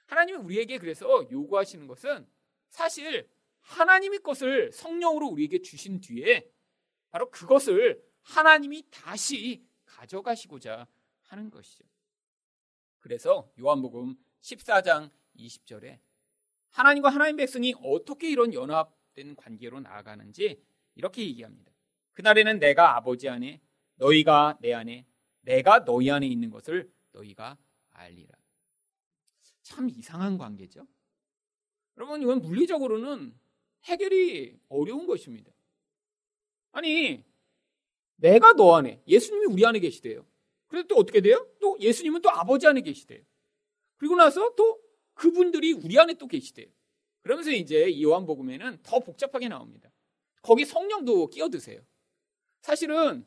하나님이 0.07 0.37
우리에게 0.39 0.77
그래서 0.77 1.29
요구하시는 1.29 1.85
것은 1.85 2.25
사실 2.69 3.29
하나님의 3.59 4.19
것을 4.19 4.71
성령으로 4.71 5.27
우리에게 5.27 5.61
주신 5.61 5.99
뒤에 5.99 6.49
바로 7.11 7.29
그것을 7.29 8.01
하나님이 8.21 8.89
다시 8.89 9.67
가져가시고자 9.85 10.87
하는 11.23 11.49
것이죠. 11.49 11.83
그래서 12.99 13.51
요한복음 13.59 14.15
14장 14.41 15.11
20절에 15.35 15.99
하나님과 16.69 17.09
하나님 17.09 17.35
백성이 17.35 17.73
어떻게 17.83 18.29
이런 18.29 18.53
연합된 18.53 19.35
관계로 19.35 19.81
나아가는지 19.81 20.63
이렇게 20.95 21.23
얘기합니다. 21.23 21.76
그날에는 22.17 22.57
내가 22.57 22.97
아버지 22.97 23.29
안에 23.29 23.61
너희가 23.97 24.57
내 24.59 24.73
안에 24.73 25.05
내가 25.41 25.85
너희 25.85 26.09
안에 26.09 26.25
있는 26.25 26.49
것을 26.49 26.91
너희가 27.11 27.59
알리라. 27.91 28.35
참 29.61 29.87
이상한 29.87 30.39
관계죠. 30.39 30.87
여러분 31.95 32.23
이건 32.23 32.41
물리적으로는 32.41 33.37
해결이 33.83 34.57
어려운 34.67 35.05
것입니다. 35.05 35.51
아니 36.71 37.23
내가 38.15 38.53
너 38.53 38.75
안에 38.75 38.99
예수님이 39.07 39.53
우리 39.53 39.63
안에 39.63 39.79
계시대요. 39.79 40.25
그래도 40.65 40.87
또 40.87 40.95
어떻게 40.95 41.21
돼요? 41.21 41.47
또 41.61 41.77
예수님은 41.79 42.23
또 42.23 42.31
아버지 42.31 42.65
안에 42.65 42.81
계시대요. 42.81 43.21
그리고 43.97 44.15
나서 44.15 44.55
또 44.55 44.81
그분들이 45.13 45.73
우리 45.73 45.99
안에 45.99 46.15
또 46.15 46.25
계시대요. 46.25 46.65
그러면서 47.21 47.51
이제 47.51 47.87
이 47.89 48.01
요한복음에는 48.01 48.79
더 48.81 49.01
복잡하게 49.01 49.49
나옵니다. 49.49 49.91
거기 50.41 50.65
성령도 50.65 51.27
끼어드세요. 51.27 51.79
사실은 52.61 53.25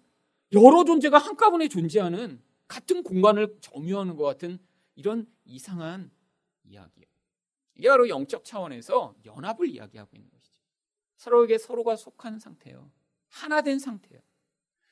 여러 0.52 0.84
존재가 0.84 1.18
한꺼번에 1.18 1.68
존재하는 1.68 2.42
같은 2.66 3.02
공간을 3.02 3.58
점유하는 3.60 4.16
것 4.16 4.25
같은 4.25 4.58
이런 4.94 5.26
이상한 5.44 6.10
이야기예요. 6.64 7.06
이게 7.75 7.88
바로 7.88 8.08
영적 8.08 8.44
차원에서 8.44 9.14
연합을 9.25 9.68
이야기하고 9.68 10.16
있는 10.16 10.30
것이죠. 10.30 10.60
서로에게 11.16 11.58
서로가 11.58 11.96
속한 11.96 12.38
상태예요. 12.38 12.90
하나 13.28 13.62
된 13.62 13.78
상태예요. 13.78 14.20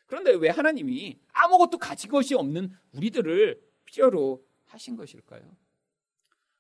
그런데 0.07 0.33
왜 0.33 0.49
하나님이 0.49 1.19
아무것도 1.33 1.79
가진 1.79 2.11
것이 2.11 2.35
없는 2.35 2.73
우리들을 2.93 3.61
필요로 3.85 4.45
하신 4.67 4.97
것일까요? 4.97 5.43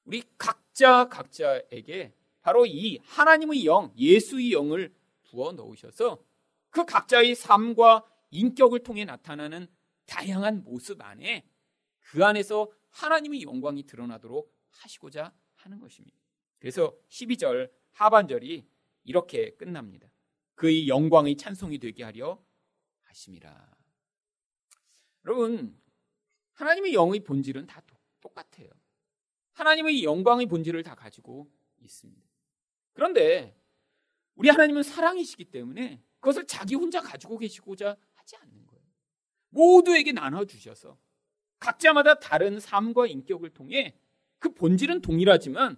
우리 0.04 0.22
각자 0.36 1.08
각자에게 1.08 2.12
바로 2.42 2.66
이 2.66 2.98
하나님의 3.04 3.64
영, 3.66 3.92
예수의 3.96 4.52
영을 4.52 4.94
부어 5.24 5.52
넣으셔서 5.52 6.22
그 6.70 6.84
각자의 6.84 7.34
삶과 7.34 8.04
인격을 8.30 8.80
통해 8.80 9.04
나타나는 9.04 9.66
다양한 10.06 10.64
모습 10.64 11.00
안에 11.00 11.48
그 12.00 12.24
안에서 12.24 12.70
하나님의 12.90 13.42
영광이 13.42 13.84
드러나도록 13.84 14.54
하시고자 14.70 15.32
하는 15.56 15.78
것입니다. 15.78 16.18
그래서 16.58 16.96
12절 17.08 17.70
하반절이 17.92 18.66
이렇게 19.04 19.54
끝납니다. 19.56 20.10
그의 20.54 20.88
영광의 20.88 21.36
찬송이 21.36 21.78
되게 21.78 22.02
하려 22.02 22.42
하심이라. 23.02 23.76
여러분, 25.24 25.80
하나님의 26.54 26.94
영의 26.94 27.20
본질은 27.20 27.66
다 27.66 27.82
똑같아요. 28.20 28.68
하나님의 29.52 30.04
영광의 30.04 30.46
본질을 30.46 30.82
다 30.82 30.94
가지고 30.94 31.50
있습니다. 31.78 32.28
그런데 32.92 33.56
우리 34.34 34.48
하나님은 34.48 34.82
사랑이시기 34.82 35.46
때문에 35.46 36.02
그것을 36.20 36.46
자기 36.46 36.74
혼자 36.74 37.00
가지고 37.00 37.38
계시고자 37.38 37.96
하지 38.14 38.36
않는 38.36 38.66
거예요. 38.66 38.84
모두에게 39.50 40.12
나눠주셔서 40.12 40.98
각자마다 41.58 42.18
다른 42.18 42.60
삶과 42.60 43.06
인격을 43.06 43.50
통해 43.50 43.96
그 44.38 44.54
본질은 44.54 45.00
동일하지만 45.00 45.76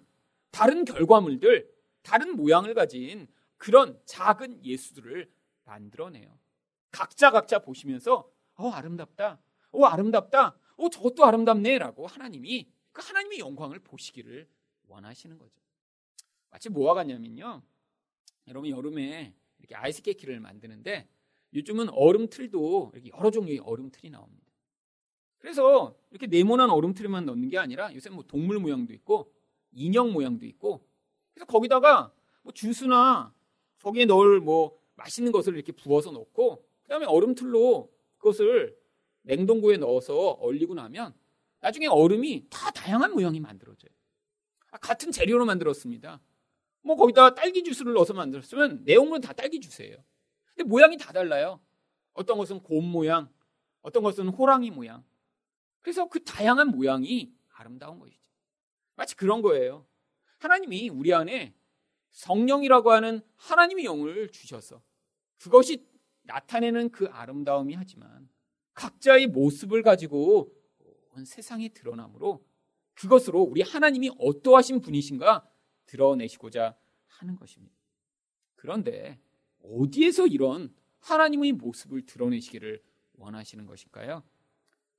다른 0.51 0.85
결과물들, 0.85 1.71
다른 2.03 2.35
모양을 2.35 2.73
가진 2.73 3.27
그런 3.57 3.99
작은 4.05 4.63
예수들을 4.63 5.31
만들어내요. 5.65 6.37
각자 6.91 7.31
각자 7.31 7.59
보시면서 7.59 8.29
어 8.55 8.69
아름답다. 8.69 9.39
어 9.71 9.85
아름답다. 9.85 10.57
어 10.77 10.89
저것도 10.89 11.25
아름답네라고 11.25 12.07
하나님이 12.07 12.69
그 12.91 13.01
하나님의 13.03 13.39
영광을 13.39 13.79
보시기를 13.79 14.47
원하시는 14.87 15.37
거죠. 15.37 15.61
마치 16.49 16.69
뭐와 16.69 16.93
같냐면요. 16.93 17.63
여러분 18.47 18.69
여름에 18.69 19.33
이렇게 19.61 19.75
아이스 19.75 20.01
케이크를 20.01 20.39
만드는데 20.39 21.07
요즘은 21.53 21.89
얼음 21.89 22.27
틀도 22.29 22.91
이렇게 22.93 23.11
여러 23.15 23.31
종류의 23.31 23.59
얼음 23.59 23.89
틀이 23.91 24.09
나옵니다. 24.09 24.45
그래서 25.37 25.95
이렇게 26.11 26.27
네모난 26.27 26.69
얼음 26.69 26.93
틀만 26.93 27.25
넣는 27.25 27.49
게 27.49 27.57
아니라 27.57 27.93
요새 27.95 28.09
뭐 28.09 28.23
동물 28.27 28.59
모양도 28.59 28.93
있고 28.93 29.33
인형 29.71 30.13
모양도 30.13 30.45
있고 30.45 30.85
그래서 31.33 31.45
거기다가 31.45 32.13
뭐 32.43 32.53
주스나 32.53 33.33
거기에 33.81 34.05
넣을 34.05 34.39
뭐 34.39 34.79
맛있는 34.95 35.31
것을 35.31 35.55
이렇게 35.55 35.71
부어서 35.71 36.11
넣고 36.11 36.63
그다음에 36.83 37.05
얼음틀로 37.05 37.91
그것을 38.17 38.77
냉동고에 39.23 39.77
넣어서 39.77 40.31
얼리고 40.31 40.75
나면 40.75 41.13
나중에 41.59 41.87
얼음이 41.87 42.47
다 42.49 42.71
다양한 42.71 43.13
모양이 43.13 43.39
만들어져요. 43.39 43.91
아, 44.71 44.77
같은 44.77 45.11
재료로 45.11 45.45
만들었습니다. 45.45 46.19
뭐 46.81 46.95
거기다 46.95 47.35
딸기 47.35 47.63
주스를 47.63 47.93
넣어서 47.93 48.13
만들었으면 48.13 48.83
내용물은 48.83 49.21
다 49.21 49.33
딸기 49.33 49.59
주스예요. 49.59 49.97
근데 50.55 50.67
모양이 50.67 50.97
다 50.97 51.13
달라요. 51.13 51.61
어떤 52.13 52.37
것은 52.37 52.61
곰 52.61 52.85
모양, 52.85 53.29
어떤 53.81 54.03
것은 54.03 54.29
호랑이 54.29 54.71
모양. 54.71 55.03
그래서 55.81 56.07
그 56.07 56.23
다양한 56.23 56.69
모양이 56.69 57.33
아름다운 57.53 57.99
것이죠. 57.99 58.21
마치 58.95 59.15
그런 59.15 59.41
거예요. 59.41 59.85
하나님이 60.39 60.89
우리 60.89 61.13
안에 61.13 61.55
성령이라고 62.11 62.91
하는 62.91 63.21
하나님의 63.37 63.85
영을 63.85 64.29
주셔서 64.31 64.81
그것이 65.37 65.87
나타내는 66.23 66.89
그 66.91 67.07
아름다움이 67.07 67.73
하지만 67.73 68.29
각자의 68.73 69.27
모습을 69.27 69.81
가지고 69.81 70.51
온 71.13 71.25
세상에 71.25 71.69
드러나므로 71.69 72.45
그것으로 72.93 73.41
우리 73.41 73.61
하나님이 73.61 74.11
어떠하신 74.19 74.81
분이신가 74.81 75.47
드러내시고자 75.85 76.75
하는 77.21 77.35
것입니다. 77.35 77.75
그런데 78.55 79.19
어디에서 79.63 80.27
이런 80.27 80.73
하나님의 80.99 81.53
모습을 81.53 82.05
드러내시기를 82.05 82.81
원하시는 83.13 83.65
것일까요? 83.65 84.23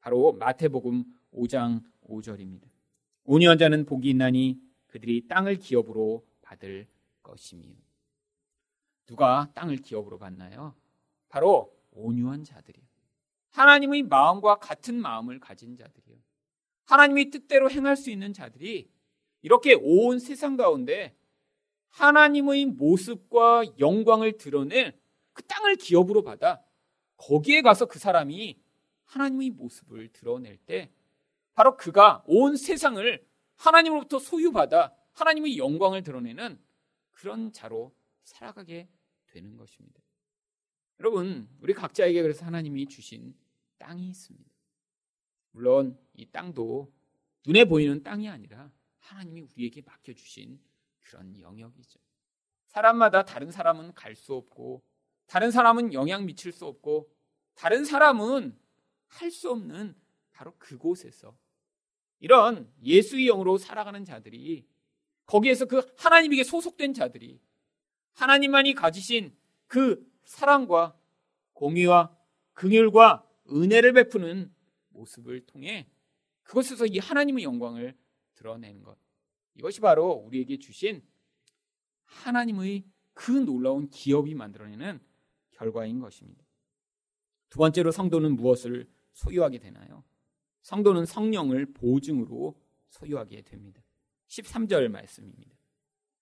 바로 0.01 0.33
마태복음 0.33 1.05
5장 1.33 1.83
5절입니다. 2.09 2.69
온유한 3.25 3.59
자는 3.59 3.85
복이 3.85 4.09
있나니 4.11 4.61
그들이 4.87 5.29
땅을 5.29 5.57
기업으로 5.57 6.27
받을 6.43 6.89
것이며 7.23 7.69
누가 9.07 9.51
땅을 9.55 9.77
기업으로 9.77 10.19
받나요? 10.19 10.75
바로 11.29 11.77
온유한 11.93 12.45
자들이요. 12.45 12.85
하나님의 13.51 14.05
마음과 14.05 14.59
같은 14.59 15.01
마음을 15.01 15.39
가진 15.39 15.77
자들이요. 15.77 16.17
하나님의 16.85 17.31
뜻대로 17.31 17.71
행할 17.71 17.97
수 17.97 18.11
있는 18.11 18.33
자들이 18.33 18.91
이렇게 19.43 19.75
온 19.75 20.19
세상 20.19 20.57
가운데 20.57 21.17
하나님의 21.93 22.67
모습과 22.67 23.65
영광을 23.79 24.37
드러낼 24.37 24.99
그 25.33 25.43
땅을 25.45 25.77
기업으로 25.77 26.23
받아 26.23 26.63
거기에 27.17 27.63
가서 27.63 27.87
그 27.87 27.99
사람이 27.99 28.61
하나님의 29.05 29.51
모습을 29.51 30.09
드러낼 30.13 30.57
때 30.59 30.91
바로 31.55 31.77
그가 31.77 32.25
온 32.27 32.57
세상을 32.57 33.27
하나님으로부터 33.57 34.19
소유받아 34.19 34.95
하나님의 35.13 35.59
영광을 35.59 36.03
드러내는 36.03 36.59
그런 37.11 37.53
자로 37.53 37.95
살아가게 38.25 38.89
되는 39.27 39.57
것입니다. 39.57 40.01
여러분, 41.01 41.49
우리 41.61 41.75
각자에게 41.75 42.23
그래서 42.23 42.47
하나님이 42.47 42.87
주신 42.87 43.35
땅이 43.79 44.09
있습니다. 44.09 44.51
물론 45.51 45.99
이 46.15 46.27
땅도 46.27 46.93
눈에 47.47 47.65
보이는 47.67 48.03
땅이 48.03 48.29
아니라 48.29 48.73
하나님이 48.99 49.43
우리에게 49.43 49.83
맡겨주신 49.83 50.59
그런 51.03 51.39
영역이죠. 51.41 52.01
사람마다 52.69 53.25
다른 53.25 53.51
사람은 53.51 53.95
갈 53.95 54.15
수 54.15 54.35
없고, 54.35 54.83
다른 55.27 55.51
사람은 55.51 55.93
영향 55.93 56.25
미칠 56.27 56.53
수 56.53 56.67
없고, 56.67 57.11
다른 57.55 57.85
사람은 57.85 58.59
할 59.09 59.31
수 59.31 59.51
없는 59.51 59.95
바로 60.33 60.55
그곳에서 60.59 61.37
이런 62.19 62.73
예수의 62.83 63.27
영으로 63.27 63.59
살아가는 63.59 64.05
자들이 64.05 64.67
거기에서 65.27 65.67
그 65.67 65.83
하나님에게 65.99 66.45
소속된 66.45 66.95
자들이 66.95 67.41
하나님만이 68.15 68.75
가지신 68.75 69.37
그 69.67 70.11
사랑과 70.25 70.99
공의와 71.53 72.17
긍휼과 72.55 73.29
은혜를 73.51 73.93
베푸는 73.93 74.55
모습을 74.91 75.45
통해 75.47 75.89
그것에서 76.43 76.87
이 76.87 76.99
하나님의 76.99 77.45
영광을 77.45 77.97
드러내는 78.35 78.83
것. 78.83 78.97
이것이 79.55 79.81
바로 79.81 80.11
우리에게 80.13 80.59
주신 80.59 81.03
하나님의 82.05 82.85
그 83.15 83.31
놀라운 83.33 83.89
기업이 83.89 84.35
만들어내는 84.35 85.01
결과인 85.51 86.01
것입니다. 86.01 86.45
두 87.51 87.59
번째로 87.59 87.91
성도는 87.91 88.37
무엇을 88.37 88.89
소유하게 89.13 89.59
되나요? 89.59 90.05
성도는 90.63 91.07
성령을 91.07 91.73
보증으로 91.75 92.59
소유하게 92.89 93.43
됩니다. 93.43 93.83
13절 94.29 94.89
말씀입니다. 94.89 95.55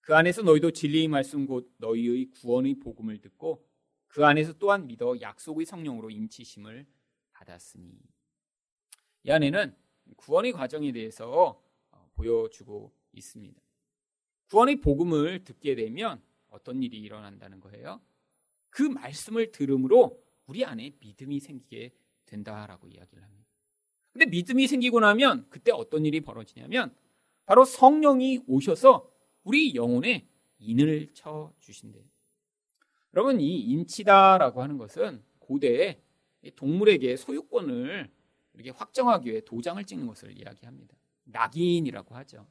그 0.01 0.15
안에서 0.15 0.41
너희도 0.41 0.71
진리의 0.71 1.07
말씀 1.07 1.45
곧 1.45 1.73
너희의 1.77 2.31
구원의 2.31 2.79
복음을 2.79 3.19
듣고 3.21 3.65
그 4.07 4.25
안에서 4.25 4.53
또한 4.53 4.87
믿어 4.87 5.21
약속의 5.21 5.65
성령으로 5.65 6.09
인치심을 6.09 6.85
받았으니 7.31 7.97
이 9.23 9.31
안에는 9.31 9.75
구원의 10.17 10.51
과정에 10.51 10.91
대해서 10.91 11.63
어, 11.91 12.09
보여주고 12.13 12.91
있습니다. 13.13 13.61
구원의 14.49 14.81
복음을 14.81 15.43
듣게 15.43 15.75
되면 15.75 16.21
어떤 16.49 16.83
일이 16.83 16.99
일어난다는 16.99 17.59
거예요? 17.59 18.01
그 18.69 18.83
말씀을 18.83 19.51
들음으로 19.51 20.21
우리 20.45 20.65
안에 20.65 20.93
믿음이 20.99 21.39
생기게 21.39 21.93
된다라고 22.25 22.87
이야기를 22.87 23.23
합니다. 23.23 23.47
근데 24.11 24.25
믿음이 24.25 24.67
생기고 24.67 24.99
나면 24.99 25.47
그때 25.49 25.71
어떤 25.71 26.05
일이 26.05 26.19
벌어지냐면 26.19 26.93
바로 27.45 27.63
성령이 27.63 28.41
오셔서 28.47 29.09
우리 29.43 29.75
영혼에 29.75 30.27
인을 30.59 31.13
쳐 31.13 31.53
주신대요. 31.59 32.03
여러분 33.13 33.39
이 33.39 33.59
인치다라고 33.61 34.61
하는 34.61 34.77
것은 34.77 35.23
고대에 35.39 36.01
동물에게 36.55 37.15
소유권을 37.17 38.09
이렇게 38.53 38.69
확정하기 38.71 39.29
위해 39.29 39.41
도장을 39.41 39.83
찍는 39.83 40.07
것을 40.07 40.37
이야기합니다. 40.37 40.95
낙인이라고 41.23 42.15
하죠. 42.15 42.47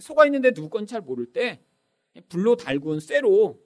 소가 0.00 0.26
있는데 0.26 0.52
누구 0.52 0.68
건지 0.68 0.92
잘 0.92 1.00
모를 1.00 1.32
때 1.32 1.62
불로 2.28 2.56
달군 2.56 3.00
쇠로 3.00 3.60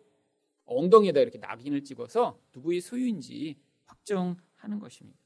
엉덩이에다 0.66 1.20
이렇게 1.20 1.38
낙인을 1.38 1.84
찍어서 1.84 2.38
누구의 2.54 2.80
소유인지 2.80 3.58
확정하는 3.86 4.78
것입니다. 4.78 5.18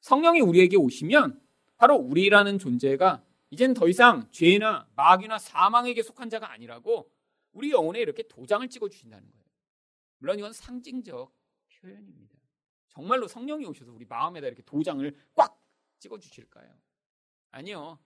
성령이 0.00 0.40
우리에게 0.40 0.76
오시면 0.76 1.40
바로 1.76 1.96
우리라는 1.96 2.58
존재가 2.58 3.24
이젠 3.50 3.74
더 3.74 3.88
이상 3.88 4.28
죄나 4.30 4.88
마귀나 4.94 5.38
사망에게 5.38 6.02
속한 6.02 6.30
자가 6.30 6.50
아니라고 6.52 7.10
우리 7.52 7.70
영혼에 7.70 8.00
이렇게 8.00 8.22
도장을 8.26 8.66
찍어 8.68 8.88
주신다는 8.88 9.30
거예요. 9.30 9.44
물론 10.18 10.38
이건 10.38 10.52
상징적 10.52 11.32
표현입니다. 11.80 12.38
정말로 12.88 13.26
성령이 13.26 13.64
오셔서 13.66 13.92
우리 13.92 14.04
마음에다 14.04 14.46
이렇게 14.46 14.62
도장을 14.62 15.16
꽉 15.34 15.60
찍어 15.98 16.18
주실까요? 16.18 16.72
아니요. 17.50 17.98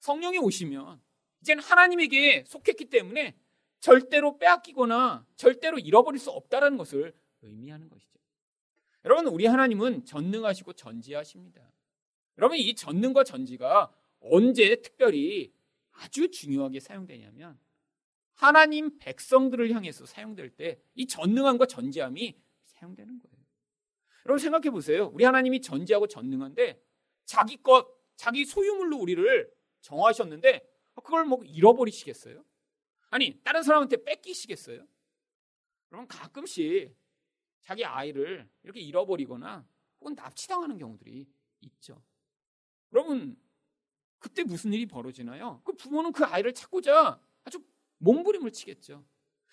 성령이 0.00 0.38
오시면 0.38 1.00
이제는 1.42 1.62
하나님에게 1.62 2.44
속했기 2.46 2.86
때문에 2.86 3.36
절대로 3.80 4.38
빼앗기거나 4.38 5.26
절대로 5.36 5.78
잃어버릴 5.78 6.18
수 6.18 6.30
없다라는 6.30 6.78
것을 6.78 7.14
의미하는 7.42 7.88
것이죠. 7.88 8.18
여러분, 9.04 9.26
우리 9.26 9.46
하나님은 9.46 10.04
전능하시고 10.04 10.74
전지하십니다. 10.74 11.72
여러분, 12.38 12.56
이 12.58 12.74
전능과 12.74 13.24
전지가 13.24 13.92
언제 14.20 14.76
특별히 14.76 15.52
아주 15.90 16.30
중요하게 16.30 16.78
사용되냐면 16.80 17.58
하나님 18.34 18.98
백성들을 18.98 19.72
향해서 19.72 20.06
사용될 20.06 20.50
때 20.50 20.80
이 20.94 21.06
전능함과 21.06 21.66
전지함이 21.66 22.36
사용되는 22.64 23.18
거예요. 23.18 23.36
여러분 24.24 24.38
생각해 24.38 24.70
보세요. 24.70 25.10
우리 25.12 25.24
하나님이 25.24 25.60
전지하고 25.60 26.06
전능한데 26.06 26.80
자기 27.24 27.56
것, 27.56 27.88
자기 28.16 28.44
소유물로 28.44 28.96
우리를 28.98 29.52
정하셨는데 29.80 30.71
그걸 31.02 31.24
뭐 31.24 31.42
잃어버리시겠어요? 31.44 32.44
아니, 33.10 33.38
다른 33.42 33.62
사람한테 33.62 34.02
뺏기시겠어요? 34.04 34.86
여러분 35.92 36.08
가끔씩 36.08 36.94
자기 37.60 37.84
아이를 37.84 38.48
이렇게 38.62 38.80
잃어버리거나 38.80 39.66
혹은 40.00 40.14
납치당하는 40.14 40.78
경우들이 40.78 41.26
있죠. 41.60 42.02
여러분 42.92 43.36
그때 44.18 44.42
무슨 44.42 44.72
일이 44.72 44.86
벌어지나요? 44.86 45.60
그 45.64 45.72
부모는 45.72 46.12
그 46.12 46.24
아이를 46.24 46.54
찾고자 46.54 47.20
아주 47.44 47.62
몸부림을 47.98 48.52
치겠죠. 48.52 49.04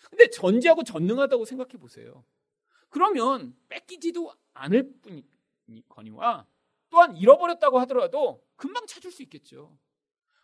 근데 0.09 0.29
전지하고 0.29 0.83
전능하다고 0.83 1.45
생각해 1.45 1.73
보세요. 1.73 2.23
그러면 2.89 3.55
뺏기지도 3.67 4.33
않을 4.53 4.93
뿐이거니와 5.67 6.47
또한 6.89 7.15
잃어버렸다고 7.15 7.79
하더라도 7.81 8.43
금방 8.55 8.87
찾을 8.87 9.11
수 9.11 9.21
있겠죠. 9.23 9.77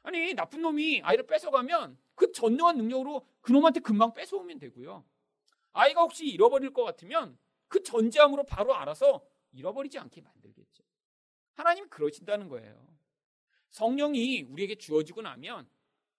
아니 0.05 0.35
나쁜 0.35 0.61
놈이 0.61 1.01
아이를 1.01 1.25
뺏어가면 1.25 1.97
그 2.13 2.31
전능한 2.31 2.77
능력으로 2.77 3.27
그 3.41 3.51
놈한테 3.51 3.79
금방 3.79 4.13
뺏어오면 4.13 4.59
되고요. 4.59 5.03
아이가 5.73 6.01
혹시 6.01 6.27
잃어버릴 6.27 6.73
것 6.73 6.83
같으면 6.83 7.37
그 7.67 7.81
전지함으로 7.81 8.43
바로 8.45 8.75
알아서 8.75 9.25
잃어버리지 9.51 9.97
않게 9.97 10.21
만들겠죠. 10.21 10.83
하나님 11.55 11.89
그러신다는 11.89 12.47
거예요. 12.49 12.87
성령이 13.71 14.43
우리에게 14.43 14.75
주어지고 14.75 15.23
나면 15.23 15.67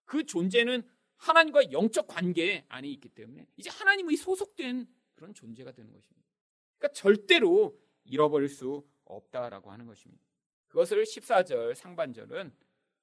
그 0.04 0.26
존재는 0.26 0.82
하나님과 1.16 1.70
영적 1.72 2.08
관계 2.08 2.64
안에 2.68 2.88
있기 2.88 3.08
때문에 3.08 3.46
이제 3.56 3.70
하나님의 3.70 4.16
소속된 4.16 4.86
그런 5.14 5.32
존재가 5.32 5.72
되는 5.72 5.92
것입니다. 5.92 6.28
그러니까 6.76 6.92
절대로 6.92 7.78
잃어버릴 8.04 8.48
수 8.48 8.84
없다라고 9.04 9.70
하는 9.70 9.86
것입니다. 9.86 10.24
그것을 10.66 11.04
14절 11.04 11.74
상반절은 11.74 12.52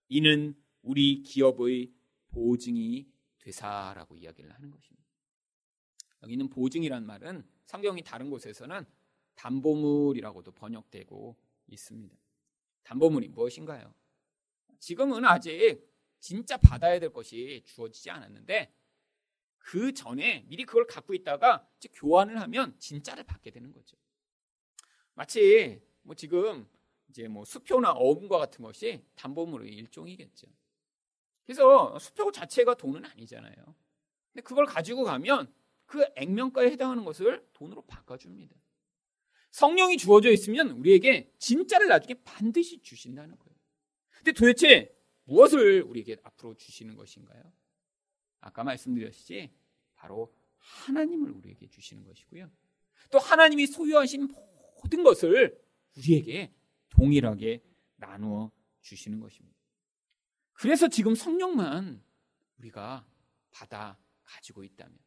이는 0.10 0.56
우리 0.84 1.24
기업의 1.24 1.92
보증이 2.28 3.08
되사라고 3.40 4.16
이야기를 4.16 4.54
하는 4.54 4.70
것입니다. 4.72 5.04
여기는 6.22 6.50
보증이란 6.50 7.06
말은 7.06 7.46
성경이 7.66 8.04
다른 8.04 8.30
곳에서는 8.30 8.86
담보물이라고도 9.36 10.52
번역되고 10.52 11.36
있습니다. 11.68 12.16
담보물이 12.84 13.30
무엇인가요? 13.30 13.94
지금은 14.80 15.26
아직 15.26 15.82
진짜 16.20 16.58
받아야 16.58 17.00
될 17.00 17.12
것이 17.12 17.64
주어지지 17.66 18.10
않았는데 18.10 18.74
그 19.58 19.94
전에 19.94 20.46
미리 20.48 20.66
그걸 20.66 20.86
갖고 20.86 21.14
있다가 21.14 21.68
교환을 21.94 22.40
하면 22.42 22.78
진짜를 22.80 23.24
받게 23.24 23.52
되는 23.52 23.72
거죠. 23.72 23.98
마치 25.14 25.82
뭐 26.02 26.16
지금 26.16 26.68
이제 27.10 27.28
뭐 27.28 27.46
수표나 27.46 27.92
어음과 27.92 28.38
같은 28.38 28.64
것이 28.64 29.06
담보물의 29.16 29.74
일종이겠죠. 29.74 30.48
그래서 31.46 31.98
수표 32.00 32.32
자체가 32.32 32.76
돈은 32.76 33.06
아니잖아요. 33.06 33.54
근데 34.32 34.42
그걸 34.44 34.66
가지고 34.66 35.04
가면 35.04 35.54
그 35.86 36.06
액면가에 36.16 36.72
해당하는 36.72 37.04
것을 37.06 37.46
돈으로 37.54 37.84
바꿔줍니다. 37.84 38.56
성령이 39.52 39.98
주어져 39.98 40.32
있으면 40.32 40.72
우리에게 40.72 41.32
진짜를 41.38 41.88
나중에 41.88 42.16
반드시 42.24 42.82
주신다는 42.82 43.38
거예요. 43.38 43.56
근데 44.18 44.32
도대체 44.32 44.96
무엇을 45.26 45.84
우리에게 45.84 46.18
앞으로 46.24 46.56
주시는 46.56 46.96
것인가요? 46.96 47.44
아까 48.42 48.64
말씀드렸듯이 48.64 49.52
바로 49.96 50.34
하나님을 50.58 51.32
우리에게 51.32 51.68
주시는 51.68 52.04
것이고요. 52.04 52.50
또 53.12 53.20
하나님이 53.20 53.68
소유하신 53.68 54.34
모든 54.82 55.04
것을 55.04 55.62
우리에게 55.98 56.52
동일하게 56.90 57.62
나누어 57.98 58.52
주시는 58.82 59.20
것입니다. 59.20 59.63
그래서 60.54 60.88
지금 60.88 61.16
성령만 61.16 62.02
우리가 62.60 63.06
받아 63.52 63.98
가지고 64.24 64.64
있다면, 64.64 64.98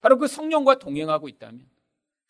바로 0.00 0.18
그 0.18 0.26
성령과 0.26 0.78
동행하고 0.78 1.28
있다면, 1.28 1.68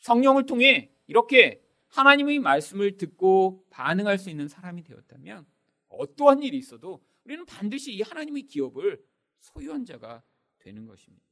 성령을 0.01 0.47
통해 0.47 0.93
이렇게 1.07 1.63
하나님의 1.89 2.39
말씀을 2.39 2.97
듣고 2.97 3.65
반응할 3.71 4.19
수 4.19 4.31
있는 4.31 4.49
사람이 4.49 4.83
되었다면, 4.83 5.47
어떠한 5.89 6.43
일이 6.43 6.59
있어도 6.59 7.05
우리는 7.25 7.45
반드시 7.47 7.93
이 7.93 8.03
하나님의 8.03 8.45
기업을 8.45 9.05
소유한 9.39 9.85
자가 9.85 10.23
되는 10.59 10.87
것입니다. 10.87 11.25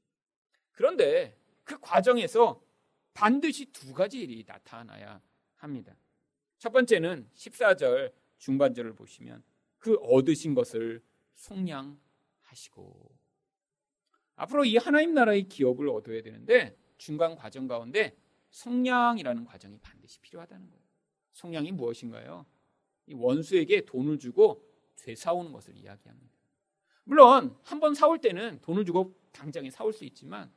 그런데 0.73 1.37
그 1.65 1.79
과정에서 1.81 2.63
반드시 3.15 3.67
두 3.67 3.93
가지 3.93 4.21
일이 4.21 4.45
나타나야 4.47 5.21
합니다. 5.57 5.95
첫 6.59 6.71
번째는 6.73 7.29
14절 7.35 8.13
중반절을 8.39 8.95
보시면 8.95 9.43
그 9.79 9.95
얻으신 9.97 10.55
것을 10.55 11.03
속량하시고 11.41 13.11
앞으로 14.37 14.65
이 14.65 14.77
하나님 14.77 15.15
나라의 15.15 15.49
기업을 15.49 15.89
얻어야 15.89 16.23
되는데 16.23 16.77
중간 16.99 17.35
과정 17.35 17.67
가운데 17.67 18.17
속량이라는 18.51 19.45
과정이 19.45 19.79
반드시 19.79 20.19
필요하다는 20.21 20.69
거예요. 20.69 20.83
속량이 21.33 21.73
무엇인가요? 21.73 22.47
이 23.07 23.15
원수에게 23.15 23.85
돈을 23.85 24.19
주고 24.19 24.65
되사오는 24.97 25.53
것을 25.53 25.77
이야기합니다. 25.77 26.31
물론 27.05 27.57
한 27.63 27.81
번 27.81 27.95
사올 27.95 28.21
때는 28.21 28.61
돈을 28.61 28.85
주고 28.85 29.15
당장에 29.33 29.71
사올 29.71 29.93
수 29.93 30.05
있지만 30.05 30.53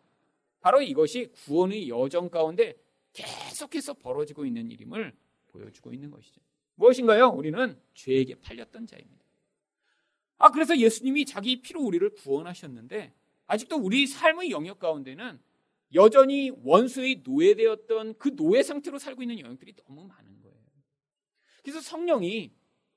바로 0.59 0.81
이것이 0.81 1.27
구원의 1.45 1.89
여정 1.89 2.29
가운데 2.29 2.75
계속해서 3.13 3.93
벌어지고 3.95 4.45
있는 4.45 4.69
일임을 4.71 5.15
보여주고 5.47 5.93
있는 5.93 6.11
것이죠. 6.11 6.41
무엇인가요? 6.75 7.27
우리는 7.29 7.79
죄에게 7.93 8.35
팔렸던 8.35 8.87
자입니다. 8.87 9.22
아, 10.43 10.51
그래서 10.51 10.77
예수님이 10.77 11.23
자기 11.23 11.61
피로 11.61 11.81
우리를 11.83 12.09
구원하셨는데 12.15 13.13
아직도 13.47 13.77
우리 13.77 14.05
삶의 14.05 14.51
영역 14.51 14.77
가운데는 14.77 15.39
여전히 15.93 16.51
원수의 16.65 17.21
노예되었던 17.23 18.15
그 18.17 18.35
노예 18.35 18.61
상태로 18.61 18.99
살고 18.99 19.21
있는 19.21 19.39
영역들이 19.39 19.73
너무 19.77 20.05
많은 20.05 20.41
거예요. 20.41 20.57
그래서 21.61 21.79
성령이 21.79 22.51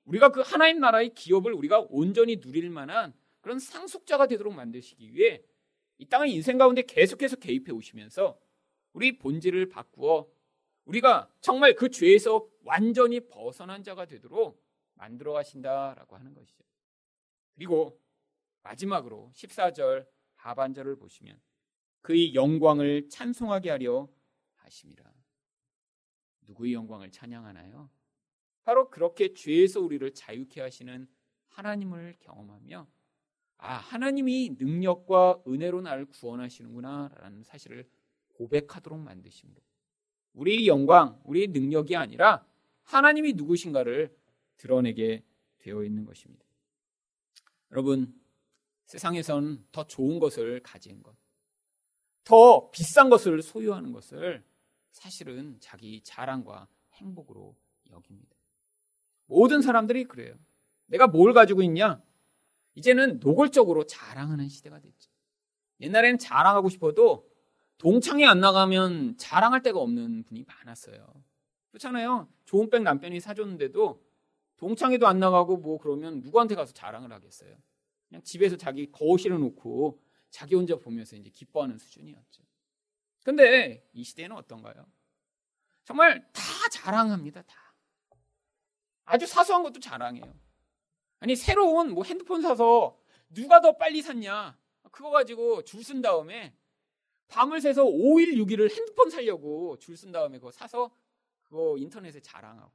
우리가 0.06 0.30
그 0.30 0.40
하나님 0.40 0.80
나라의 0.80 1.14
기업을 1.14 1.52
우리가 1.52 1.86
온전히 1.88 2.40
누릴 2.40 2.68
만한 2.68 3.14
그런 3.40 3.60
상속자가 3.60 4.26
되도록 4.26 4.52
만드시기 4.52 5.14
위해 5.14 5.40
이 5.98 6.04
땅의 6.04 6.34
인생 6.34 6.58
가운데 6.58 6.82
계속해서 6.82 7.36
개입해 7.36 7.70
오시면서 7.70 8.40
우리 8.92 9.18
본질을 9.18 9.68
바꾸어 9.68 10.28
우리가 10.84 11.30
정말 11.40 11.76
그 11.76 11.90
죄에서 11.90 12.44
완전히 12.64 13.20
벗어난 13.20 13.84
자가 13.84 14.06
되도록 14.06 14.60
만들어 14.94 15.32
가신다라고 15.32 16.16
하는 16.16 16.34
것이죠. 16.34 16.66
그리고 17.56 18.00
마지막으로 18.62 19.32
14절 19.34 20.06
하반절을 20.36 20.96
보시면 20.96 21.40
그의 22.02 22.34
영광을 22.34 23.08
찬송하게 23.08 23.70
하려 23.70 24.08
하심이라. 24.54 25.04
누구의 26.42 26.74
영광을 26.74 27.10
찬양하나요? 27.10 27.90
바로 28.62 28.90
그렇게 28.90 29.34
죄에서 29.34 29.80
우리를 29.80 30.14
자유케 30.14 30.60
하시는 30.60 31.08
하나님을 31.48 32.16
경험하며 32.20 32.86
아, 33.58 33.74
하나님이 33.74 34.56
능력과 34.58 35.42
은혜로 35.48 35.80
나를 35.80 36.04
구원하시는구나라는 36.06 37.42
사실을 37.42 37.88
고백하도록 38.34 38.98
만드심으로 39.00 39.60
우리의 40.34 40.66
영광, 40.68 41.20
우리의 41.24 41.48
능력이 41.48 41.96
아니라 41.96 42.46
하나님이 42.82 43.32
누구신가를 43.32 44.14
드러내게 44.58 45.24
되어 45.58 45.82
있는 45.82 46.04
것입니다. 46.04 46.45
여러분, 47.72 48.14
세상에선 48.86 49.66
더 49.72 49.86
좋은 49.86 50.18
것을 50.18 50.62
가진 50.62 51.02
것, 51.02 51.16
더 52.24 52.70
비싼 52.70 53.10
것을 53.10 53.42
소유하는 53.42 53.92
것을 53.92 54.44
사실은 54.92 55.56
자기 55.60 56.02
자랑과 56.02 56.68
행복으로 56.94 57.56
여깁니다. 57.90 58.36
모든 59.26 59.60
사람들이 59.60 60.04
그래요. 60.04 60.34
내가 60.86 61.06
뭘 61.06 61.32
가지고 61.32 61.62
있냐? 61.62 62.02
이제는 62.74 63.20
노골적으로 63.20 63.86
자랑하는 63.86 64.48
시대가 64.48 64.78
됐죠. 64.80 65.10
옛날에는 65.80 66.18
자랑하고 66.18 66.68
싶어도 66.68 67.28
동창회 67.78 68.24
안 68.24 68.40
나가면 68.40 69.18
자랑할 69.18 69.62
데가 69.62 69.78
없는 69.80 70.24
분이 70.24 70.44
많았어요. 70.44 71.24
그렇잖아요. 71.70 72.28
좋은 72.44 72.70
백 72.70 72.82
남편이 72.82 73.20
사줬는데도 73.20 74.02
동창회도 74.56 75.06
안 75.06 75.18
나가고 75.18 75.58
뭐 75.58 75.78
그러면 75.78 76.20
누구한테 76.22 76.54
가서 76.54 76.72
자랑을 76.72 77.12
하겠어요. 77.12 77.56
그냥 78.08 78.22
집에서 78.22 78.56
자기 78.56 78.90
거실을 78.90 79.38
놓고 79.40 80.00
자기 80.30 80.54
혼자 80.54 80.76
보면서 80.76 81.16
이제 81.16 81.30
기뻐하는 81.30 81.78
수준이었죠. 81.78 82.42
근데 83.24 83.84
이 83.92 84.04
시대는 84.04 84.36
어떤가요? 84.36 84.86
정말 85.84 86.26
다 86.32 86.42
자랑합니다. 86.70 87.42
다. 87.42 87.74
아주 89.04 89.26
사소한 89.26 89.62
것도 89.62 89.80
자랑해요. 89.80 90.34
아니 91.20 91.36
새로운 91.36 91.92
뭐 91.92 92.04
핸드폰 92.04 92.42
사서 92.42 92.98
누가 93.30 93.60
더 93.60 93.76
빨리 93.76 94.02
샀냐 94.02 94.56
그거 94.90 95.10
가지고 95.10 95.62
줄 95.62 95.82
쓴 95.82 96.02
다음에 96.02 96.54
밤을 97.28 97.60
새서 97.60 97.84
5일 97.84 98.36
6일을 98.36 98.70
핸드폰 98.70 99.10
살려고 99.10 99.78
줄 99.78 99.96
쓴 99.96 100.12
다음에 100.12 100.38
그거 100.38 100.50
사서 100.50 100.90
그거 101.42 101.76
인터넷에 101.78 102.20
자랑하고 102.20 102.70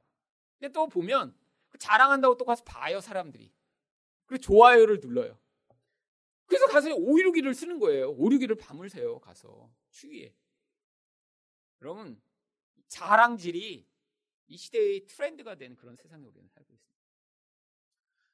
근데 0.58 0.72
또 0.72 0.88
보면 0.88 1.34
그 1.34 1.41
자랑한다고 1.78 2.36
또 2.36 2.44
가서 2.44 2.64
봐요 2.64 3.00
사람들이 3.00 3.52
그리고 4.26 4.40
좋아요를 4.40 5.00
눌러요 5.00 5.38
그래서 6.46 6.66
가서 6.66 6.88
5일 6.88 7.26
6일을 7.32 7.54
쓰는 7.54 7.78
거예요 7.78 8.10
5, 8.10 8.28
6일을 8.30 8.58
밤을 8.58 8.90
새요 8.90 9.18
가서 9.20 9.72
추위에 9.90 10.34
여러분 11.80 12.20
자랑질이 12.88 13.88
이 14.52 14.56
시대의 14.56 15.06
트렌드가 15.06 15.54
된 15.54 15.74
그런 15.76 15.96
세상에 15.96 16.26
우리는 16.26 16.46
살고 16.46 16.74
있습니다. 16.74 17.02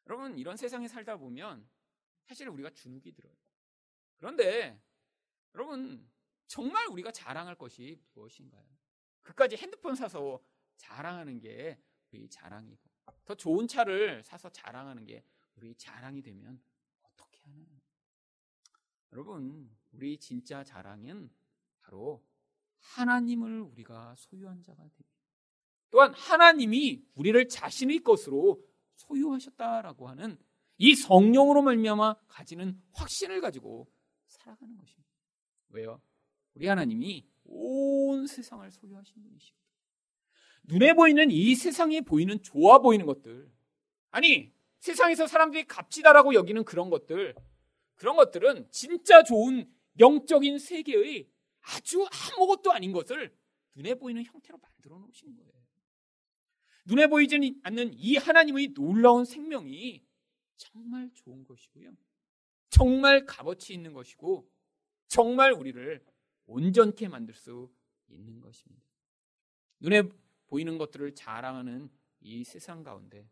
여러분 0.06 0.36
이런 0.36 0.56
세상에 0.56 0.88
살다 0.88 1.16
보면 1.16 1.68
사실 2.24 2.48
우리가 2.48 2.70
주눅이 2.70 3.12
들어요. 3.12 3.32
그런데 4.16 4.82
여러분 5.54 6.10
정말 6.48 6.86
우리가 6.88 7.12
자랑할 7.12 7.54
것이 7.54 8.02
무엇인가요? 8.14 8.66
그까지 9.22 9.56
핸드폰 9.56 9.94
사서 9.94 10.42
자랑하는 10.76 11.38
게 11.38 11.80
우리 12.10 12.28
자랑이고 12.28 12.87
더 13.24 13.34
좋은 13.34 13.66
차를 13.66 14.22
사서 14.24 14.50
자랑하는 14.50 15.04
게 15.04 15.24
우리 15.56 15.74
자랑이 15.74 16.22
되면 16.22 16.60
어떻게 17.02 17.40
하나요? 17.42 17.66
여러분 19.12 19.70
우리 19.92 20.18
진짜 20.18 20.62
자랑은 20.64 21.30
바로 21.80 22.24
하나님을 22.78 23.60
우리가 23.60 24.14
소유한 24.16 24.62
자가 24.62 24.82
됩니다. 24.82 25.18
또한 25.90 26.12
하나님이 26.14 27.02
우리를 27.14 27.48
자신의 27.48 28.00
것으로 28.00 28.62
소유하셨다라고 28.94 30.08
하는 30.08 30.38
이 30.76 30.94
성령으로 30.94 31.62
말미암아 31.62 32.14
가지는 32.28 32.80
확신을 32.92 33.40
가지고 33.40 33.90
살아가는 34.26 34.76
것입니다. 34.76 35.08
왜요? 35.70 36.00
우리 36.54 36.66
하나님이 36.66 37.26
온 37.44 38.26
세상을 38.26 38.70
소유하신 38.70 39.22
분이십니다. 39.22 39.67
눈에 40.68 40.92
보이는 40.92 41.30
이 41.30 41.54
세상에 41.54 42.02
보이는 42.02 42.42
좋아 42.42 42.78
보이는 42.78 43.06
것들 43.06 43.50
아니 44.10 44.52
세상에서 44.80 45.26
사람들이 45.26 45.64
값지다라고 45.66 46.34
여기는 46.34 46.64
그런 46.64 46.90
것들 46.90 47.34
그런 47.96 48.16
것들은 48.16 48.68
진짜 48.70 49.22
좋은 49.22 49.70
영적인 49.98 50.58
세계의 50.58 51.28
아주 51.62 52.06
아무것도 52.06 52.70
아닌 52.72 52.92
것을 52.92 53.34
눈에 53.74 53.94
보이는 53.94 54.22
형태로 54.22 54.58
만들어 54.58 54.98
놓으신 54.98 55.34
거예요. 55.34 55.52
눈에 56.84 57.06
보이지 57.06 57.60
않는 57.62 57.92
이 57.94 58.16
하나님의 58.16 58.68
놀라운 58.74 59.24
생명이 59.24 60.02
정말 60.56 61.10
좋은 61.14 61.44
것이고요. 61.44 61.92
정말 62.70 63.24
값어치 63.24 63.74
있는 63.74 63.92
것이고 63.92 64.48
정말 65.06 65.52
우리를 65.52 66.04
온전케 66.46 67.08
만들 67.08 67.34
수 67.34 67.70
있는 68.08 68.40
것입니다. 68.40 68.86
눈에 69.80 70.02
보이는 70.48 70.76
것들을 70.78 71.14
자랑하는 71.14 71.88
이 72.20 72.44
세상 72.44 72.82
가운데 72.82 73.30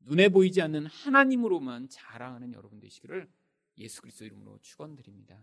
눈에 0.00 0.28
보이지 0.28 0.62
않는 0.62 0.86
하나님으로만 0.86 1.88
자랑하는 1.88 2.52
여러분 2.52 2.78
되시기를 2.78 3.28
예수 3.78 4.00
그리스도 4.00 4.24
이름으로 4.24 4.58
축원드립니다. 4.60 5.38